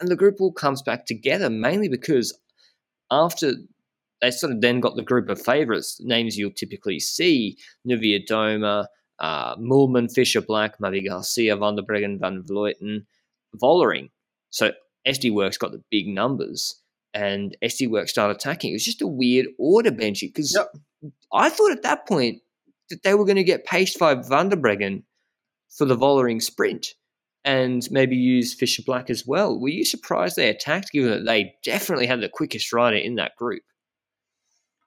[0.00, 2.36] and the group all comes back together mainly because
[3.10, 3.52] after
[4.20, 7.56] they sort of then got the group of favourites, names you'll typically see
[7.88, 8.86] Niewiadoma,
[9.20, 13.06] uh, Moolman, Fisher Black, Mavi Garcia, Van der Breggen, Van Vleuten–
[13.56, 14.10] Vollering.
[14.50, 14.72] So
[15.06, 16.80] SD Worx got the big numbers
[17.14, 18.70] and SD Worx started attacking.
[18.70, 20.68] It was just a weird order, Benji, because yep.
[21.32, 22.40] I thought at that point
[22.90, 25.02] that they were going to get paced by Van der Breggen
[25.76, 26.88] for the Vollering sprint
[27.44, 29.58] and maybe use Fisher Black as well.
[29.58, 33.36] Were you surprised they attacked, given that they definitely had the quickest rider in that
[33.36, 33.62] group?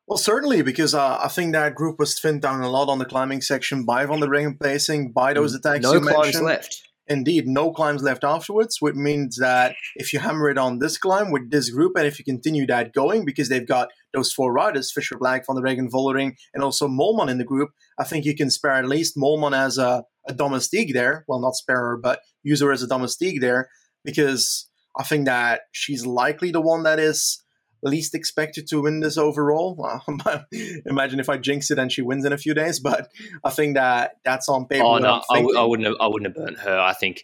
[0.07, 3.05] Well, certainly, because uh, I think that group was thinned down a lot on the
[3.05, 6.45] climbing section by Van der Breggen pacing, by those mm, attacks no you climbs mentioned.
[6.45, 6.82] left.
[7.08, 11.32] Indeed, no climbs left afterwards, which means that if you hammer it on this climb
[11.32, 14.91] with this group, and if you continue that going, because they've got those four riders,
[14.93, 18.36] Fisher Black, Van der Breggen, Vollering, and also Moolman in the group, I think you
[18.36, 21.26] can spare at least Moolman as a, a domestique there.
[21.28, 23.68] Well, not spare her, but use her as a domestique there,
[24.06, 27.43] because I think that she's likely the one that is
[27.84, 30.01] least expected to win this overall.
[30.86, 33.09] Imagine if I jinx it and she wins in a few days, but
[33.43, 34.86] I think that that's on paper.
[34.86, 35.97] Oh no, I w- I wouldn't have.
[35.99, 36.79] I wouldn't have burnt her.
[36.79, 37.23] I think,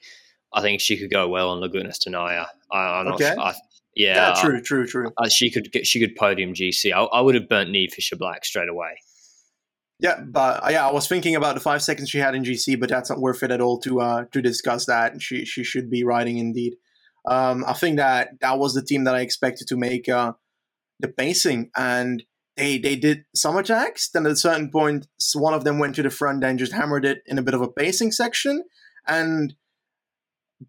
[0.53, 2.47] I think she could go well on Lagunas de Neila.
[2.71, 3.15] I, am not.
[3.15, 3.35] Okay.
[3.37, 3.53] I,
[3.95, 5.11] yeah, yeah, true, true, true.
[5.29, 6.93] she could get, she could podium GC.
[6.93, 8.97] I, I would have burnt Niamh Fisher Black straight away.
[9.99, 12.79] Yeah, but uh, yeah, I was thinking about the five seconds she had in GC,
[12.79, 15.21] but that's not worth it at all to uh, to discuss that.
[15.21, 16.75] She she should be riding indeed.
[17.27, 20.33] Um, I think that that was the team that I expected to make uh,
[20.99, 22.23] the pacing and
[22.59, 24.09] they they did some attacks.
[24.09, 27.05] Then at a certain point, one of them went to the front and just hammered
[27.05, 28.63] it in a bit of a pacing section,
[29.07, 29.53] and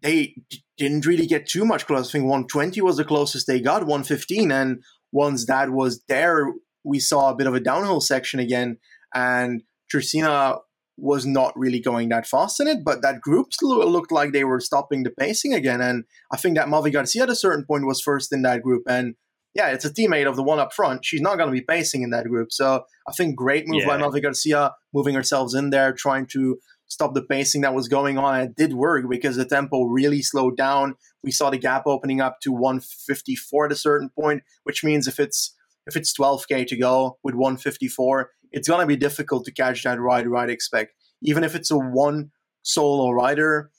[0.01, 0.35] they
[0.77, 2.09] didn't really get too much close.
[2.09, 6.53] I think 120 was the closest they got, 115, and once that was there,
[6.83, 8.77] we saw a bit of a downhill section again,
[9.13, 9.63] and
[9.93, 10.59] Chursina
[10.97, 14.59] was not really going that fast in it, but that group looked like they were
[14.59, 15.81] stopping the pacing again.
[15.81, 18.83] And I think that Mavi Garcia at a certain point was first in that group,
[18.87, 19.15] and
[19.53, 21.03] yeah, it's a teammate of the one up front.
[21.03, 22.51] She's not going to be pacing in that group.
[22.51, 23.87] So I think great move yeah.
[23.87, 28.17] by Mavi Garcia, moving herself in there, trying to stop the pacing that was going
[28.17, 28.41] on.
[28.41, 30.95] It did work because the tempo really slowed down.
[31.23, 35.19] We saw the gap opening up to 154 at a certain point, which means if
[35.19, 35.55] it's
[35.87, 39.99] if it's 12k to go with 154, it's going to be difficult to catch that
[39.99, 40.27] ride.
[40.27, 42.31] Right, expect even if it's a one
[42.63, 43.71] solo rider,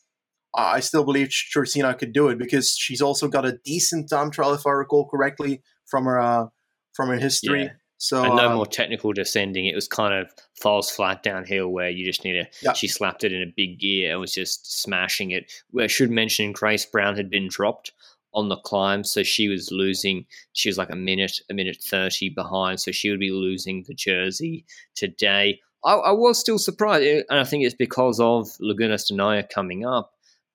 [0.55, 4.55] I still believe Chursina could do it because she's also got a decent time trial,
[4.55, 6.47] if I recall correctly, from her uh,
[6.95, 7.65] from her history.
[7.65, 7.73] Yeah.
[7.99, 9.67] So and no uh, more technical descending.
[9.67, 12.47] It was kind of falls flat downhill where you just need to.
[12.61, 12.73] Yeah.
[12.73, 15.53] She slapped it in a big gear and was just smashing it.
[15.71, 17.93] Where I should mention Grace Brown had been dropped
[18.35, 20.27] on the climb, so she was losing.
[20.53, 23.95] She was like a minute, a minute thirty behind, so she would be losing the
[23.95, 24.65] jersey
[24.97, 25.61] today.
[25.85, 29.85] I, I was still surprised, and I think it's because of Lagunas de Neila coming
[29.87, 30.12] up.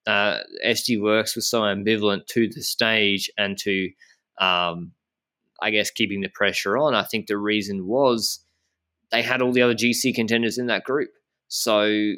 [0.08, 3.90] Uh, SD Worx was so ambivalent to the stage and to
[4.40, 4.94] um,
[5.62, 6.94] I guess, keeping the pressure on.
[6.94, 8.40] I think the reason was
[9.12, 11.10] they had all the other GC contenders in that group.
[11.48, 12.14] So,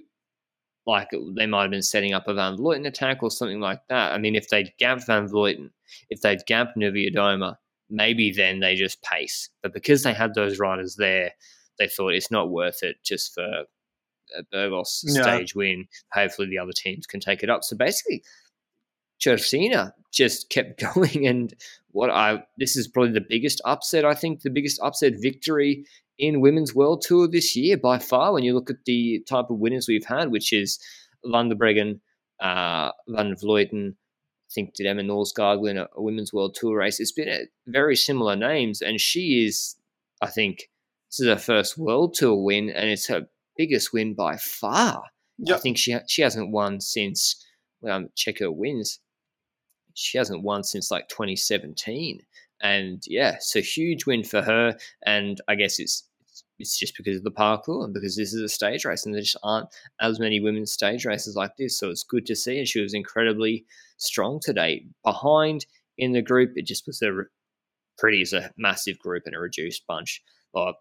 [0.85, 4.11] like, they might have been setting up a Van Vleuten attack or something like that.
[4.11, 5.69] I mean, if they'd gapped Van Vleuten,
[6.09, 7.55] if they'd gapped Niewiadoma,
[7.89, 9.49] maybe then they just pace.
[9.61, 11.31] But because they had those riders there,
[11.77, 13.65] they thought it's not worth it just for
[14.37, 15.87] a Burgos stage win.
[16.13, 17.63] Hopefully, the other teams can take it up.
[17.63, 18.23] So basically,
[19.19, 21.27] Chursina just kept going.
[21.27, 21.53] And
[21.91, 24.05] what I this is probably the biggest upset.
[24.05, 25.85] I think the biggest upset victory
[26.17, 28.33] in women's world tour this year by far.
[28.33, 30.79] When you look at the type of winners we've had, which is
[31.25, 31.99] Van der Breggen,
[32.39, 33.91] uh, Van Vleuten.
[33.91, 36.99] I think did Emma Norsgaard win a, a women's world tour race?
[36.99, 39.75] It's been a, very similar names, and she is,
[40.21, 40.69] I think,
[41.09, 43.27] this is her first world tour win, and it's her
[43.59, 45.03] biggest win by far.
[45.37, 45.57] Yep.
[45.57, 47.45] I think she she hasn't won since
[47.87, 48.99] um, check her wins
[49.99, 52.21] she hasn't won since like 2017.
[52.61, 54.77] And yeah, so huge win for her.
[55.05, 56.05] And I guess it's
[56.57, 59.21] it's just because of the parcours and because this is a stage race and there
[59.21, 59.69] just aren't
[60.01, 61.77] as many women's stage races like this.
[61.77, 62.59] So it's good to see.
[62.59, 63.65] And she was incredibly
[63.97, 64.85] strong today.
[65.05, 65.65] Behind
[65.97, 67.11] in the group, it just was a
[67.97, 70.21] pretty as a massive group and a reduced bunch.
[70.53, 70.73] Or uh,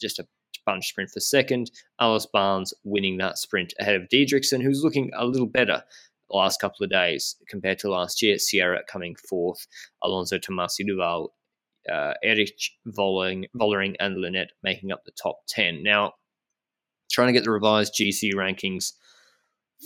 [0.00, 0.28] just a
[0.66, 1.70] bunch sprint for second.
[2.00, 5.82] Alice Barnes winning that sprint ahead of Dideriksen, who's looking a little better
[6.28, 8.38] the last couple of days compared to last year.
[8.38, 9.66] Sierra coming fourth,
[10.02, 11.32] Alonso Tomasi Duval,
[11.90, 15.82] uh, Erich Vollering, Vollering, and Lynette making up the top 10.
[15.82, 16.14] Now,
[17.10, 18.92] trying to get the revised GC rankings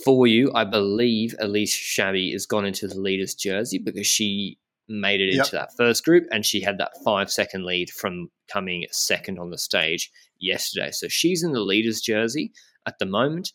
[0.03, 4.57] for you, I believe Elise Chabbey has gone into the leader's jersey because she
[4.91, 5.45] made it yep.
[5.45, 9.49] into that first group and she had that five second lead from coming second on
[9.49, 10.91] the stage yesterday.
[10.91, 12.51] So she's in the leader's jersey
[12.85, 13.53] at the moment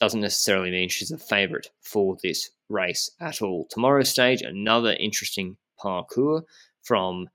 [0.00, 3.66] doesn't necessarily mean she's a favourite for this race at all.
[3.70, 6.42] Tomorrow's stage, another interesting parcours
[6.82, 7.28] from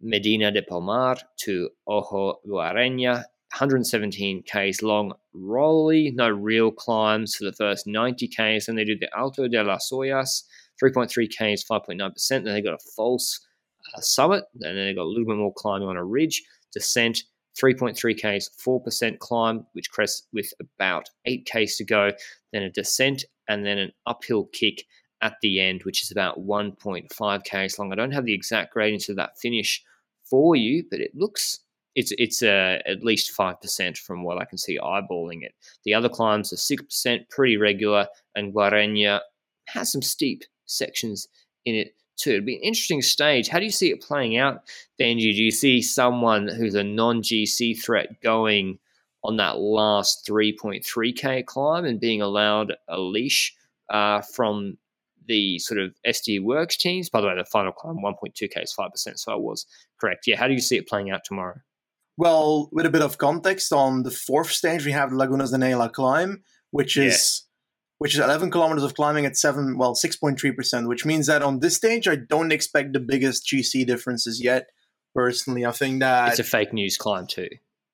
[0.00, 3.24] Medina de Pomar to Ojo Guarena.
[3.52, 8.64] 117 k's long, rolly, no real climbs for the first 90 k's.
[8.64, 10.44] Then they do the Alto de las Ollas,
[10.82, 12.28] 3.3 k's, 5.9%.
[12.28, 13.40] Then they got a false
[13.94, 17.24] uh, summit, and then they got a little bit more climbing on a ridge, descent,
[17.60, 22.10] 3.3 Ks, 4% climb, which crests with about 8 Ks to go,
[22.52, 24.84] then a descent, and then an uphill kick
[25.20, 27.08] at the end, which is about 1.5
[27.44, 27.92] Ks long.
[27.92, 29.82] I don't have the exact gradients of that finish
[30.24, 31.60] for you, but it looks
[31.94, 35.52] it's it's uh, at least five percent from what I can see eyeballing it.
[35.84, 39.20] The other climbs are six percent, pretty regular, and Guarena
[39.66, 41.28] has some steep sections
[41.64, 42.30] in it too.
[42.32, 43.48] It'd be an interesting stage.
[43.48, 44.62] How do you see it playing out,
[45.00, 45.34] Benji?
[45.34, 48.78] Do you see someone who's a non GC threat going
[49.24, 53.54] on that last 3.3k climb and being allowed a leash
[53.90, 54.76] uh, from
[55.26, 57.08] the sort of SD Worx teams?
[57.08, 59.66] By the way, the final climb 1.2k is 5%, so I was
[60.00, 60.26] correct.
[60.26, 61.60] Yeah, how do you see it playing out tomorrow?
[62.16, 65.56] Well, with a bit of context on the fourth stage, we have the Lagunas de
[65.56, 67.44] Neila climb, which is
[68.02, 71.76] which is 11 kilometers of climbing at 7, well, 6.3%, which means that on this
[71.76, 74.70] stage, I don't expect the biggest GC differences yet.
[75.14, 76.30] Personally, I think that.
[76.30, 77.48] It's a fake news climb, too.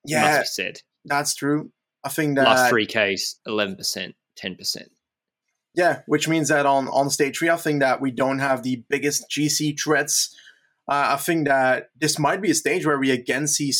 [0.06, 0.22] Yeah.
[0.22, 0.80] Must be said.
[1.04, 1.72] That's true.
[2.02, 2.44] I think that.
[2.44, 4.86] Last 3Ks, 11%, 10%.
[5.74, 8.82] Yeah, which means that on, on stage three, I think that we don't have the
[8.88, 10.34] biggest GC threats.
[10.90, 13.74] Uh, I think that this might be a stage where we again see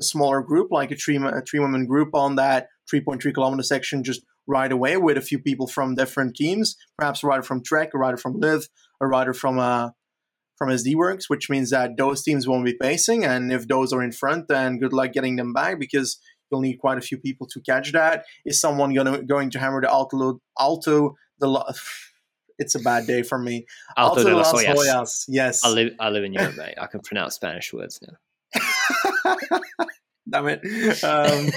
[0.00, 4.02] a smaller group, like a three, a three woman group on that 3.3 kilometer section,
[4.02, 7.90] just right away with a few people from different teams, perhaps a rider from Trek,
[7.94, 8.68] a rider from Liv,
[9.00, 9.90] a rider from uh,
[10.58, 13.24] from SD Worx, which means that those teams won't be pacing.
[13.24, 16.20] And if those are in front, then good luck getting them back because
[16.50, 18.24] you'll need quite a few people to catch that.
[18.44, 21.74] Is someone gonna going to hammer the alto alto the
[22.58, 23.66] it's a bad day for me.
[23.96, 25.24] Alto, alto de las Ollas.
[25.28, 25.64] Yes.
[25.64, 26.74] I live I live in Europe, mate.
[26.78, 28.16] I can pronounce Spanish words now.
[30.30, 30.60] Damn it.
[31.04, 31.50] Um,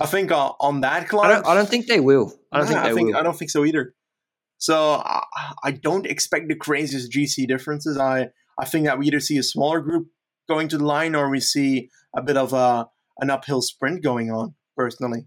[0.00, 2.34] I think uh, on that climb, I don't, I don't, think they will.
[2.50, 3.16] I don't think they I think, will.
[3.16, 3.94] I don't think so either.
[4.58, 5.22] So I,
[5.64, 7.96] I don't expect the craziest GC differences.
[7.96, 10.08] I I think that we either see a smaller group
[10.48, 12.88] going to the line or we see a bit of a
[13.18, 14.54] an uphill sprint going on.
[14.76, 15.26] Personally,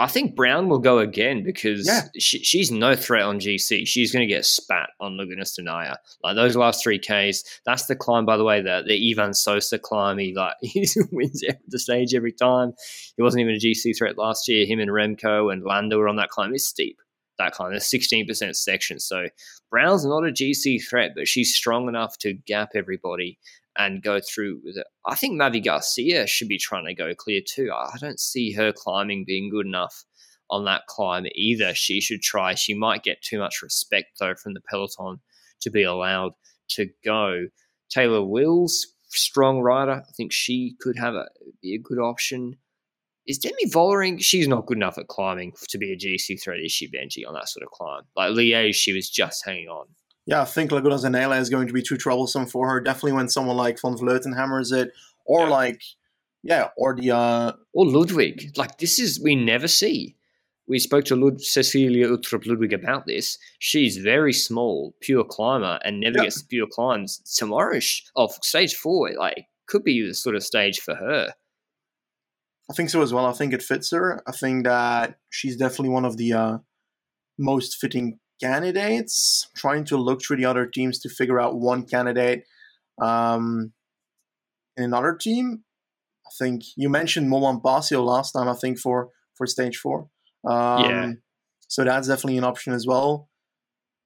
[0.00, 2.04] I think Brown will go again because yeah.
[2.18, 3.86] she, she's no threat on GC.
[3.86, 5.96] She's going to get spat on Lagunas de Neila.
[6.24, 9.78] Like those last three Ks, that's the climb, by the way, the, the Ivan Sosa
[9.78, 10.16] climb.
[10.16, 12.72] He like he wins the stage every time.
[13.18, 14.64] He wasn't even a GC threat last year.
[14.64, 16.54] Him and Remco and Landa were on that climb.
[16.54, 16.98] It's steep,
[17.36, 17.70] that climb.
[17.70, 18.98] There's 16% section.
[19.00, 19.26] So
[19.70, 23.38] Brown's not a GC threat, but she's strong enough to gap everybody
[23.86, 24.86] and go through with it.
[25.06, 27.70] I think Mavi Garcia should be trying to go clear too.
[27.72, 30.04] I don't see her climbing being good enough
[30.50, 31.74] on that climb either.
[31.74, 32.54] She should try.
[32.54, 35.20] She might get too much respect though from the peloton
[35.60, 36.32] to be allowed
[36.70, 37.46] to go.
[37.88, 40.04] Taylor Wills, strong rider.
[40.06, 41.26] I think she could have a
[41.62, 42.56] be a good option.
[43.26, 44.20] Is Demi Vollering?
[44.20, 47.34] She's not good enough at climbing to be a GC threat, is she, Benji, on
[47.34, 48.02] that sort of climb?
[48.16, 49.86] Like Liège, she was just hanging on
[50.30, 52.80] yeah, I think Laguna Zanella is going to be too troublesome for her.
[52.80, 54.92] Definitely when someone like Van Vleuten hammers it,
[55.24, 55.48] or yeah.
[55.48, 55.82] like,
[56.44, 58.52] yeah, or the uh, or Ludwig.
[58.56, 60.14] Like this is we never see.
[60.68, 63.38] We spoke to Lud- Cecilia Uttrup Ludwig about this.
[63.58, 66.24] She's very small, pure climber, and never yeah.
[66.24, 67.18] gets pure climbs.
[67.36, 67.80] Tomorrow,
[68.14, 71.32] of stage four, like could be the sort of stage for her.
[72.70, 73.26] I think so as well.
[73.26, 74.22] I think it fits her.
[74.28, 76.58] I think that she's definitely one of the uh,
[77.36, 82.44] most fitting candidates, trying to look through the other teams to figure out one candidate.
[83.00, 83.72] Um,
[84.76, 85.64] in another team,
[86.26, 88.48] I think you mentioned Mohan Bhasia last time.
[88.48, 90.08] I think for for stage four.
[90.48, 91.12] Um, yeah.
[91.68, 93.28] So that's definitely an option as well.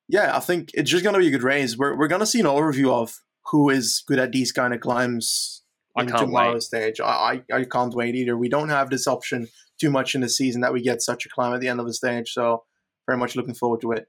[0.09, 1.77] Yeah, I think it's just gonna be a good race.
[1.77, 3.15] We're we're gonna see an overview of
[3.51, 5.63] who is good at these kind of climbs
[5.97, 6.95] I in tomorrow's wait.
[6.95, 7.01] stage.
[7.01, 8.37] I, I I can't wait either.
[8.37, 9.49] We don't have this option
[9.81, 11.87] too much in the season that we get such a climb at the end of
[11.87, 12.33] the stage.
[12.33, 12.65] So
[13.07, 14.09] very much looking forward to it.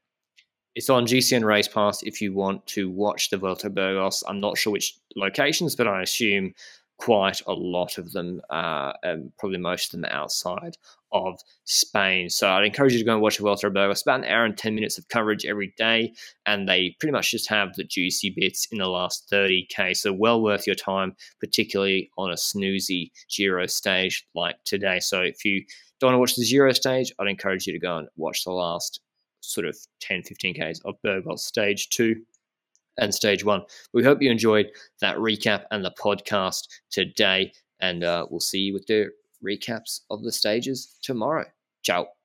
[0.75, 4.25] It's on GCN Race Pass if you want to watch the Vuelta Burgos.
[4.27, 6.53] I'm not sure which locations, but I assume
[6.97, 10.77] quite a lot of them, uh, and probably most of them outside
[11.13, 12.29] of Spain.
[12.29, 14.01] So I'd encourage you to go and watch the Vuelta Burgos.
[14.01, 16.13] About an hour and 10 minutes of coverage every day,
[16.45, 19.95] and they pretty much just have the juicy bits in the last 30k.
[19.95, 24.99] So well worth your time, particularly on a snoozy Giro stage like today.
[24.99, 25.63] So if you
[26.01, 28.51] don't want to watch the Giro stage, I'd encourage you to go and watch the
[28.51, 28.99] last
[29.53, 32.15] sort of 10, 15 Ks of Burgos stage two
[32.97, 33.63] and stage one.
[33.93, 34.71] We hope you enjoyed
[35.01, 39.09] that recap and the podcast today, and uh, we'll see you with the
[39.43, 41.45] recaps of the stages tomorrow.
[41.83, 42.15] Ciao.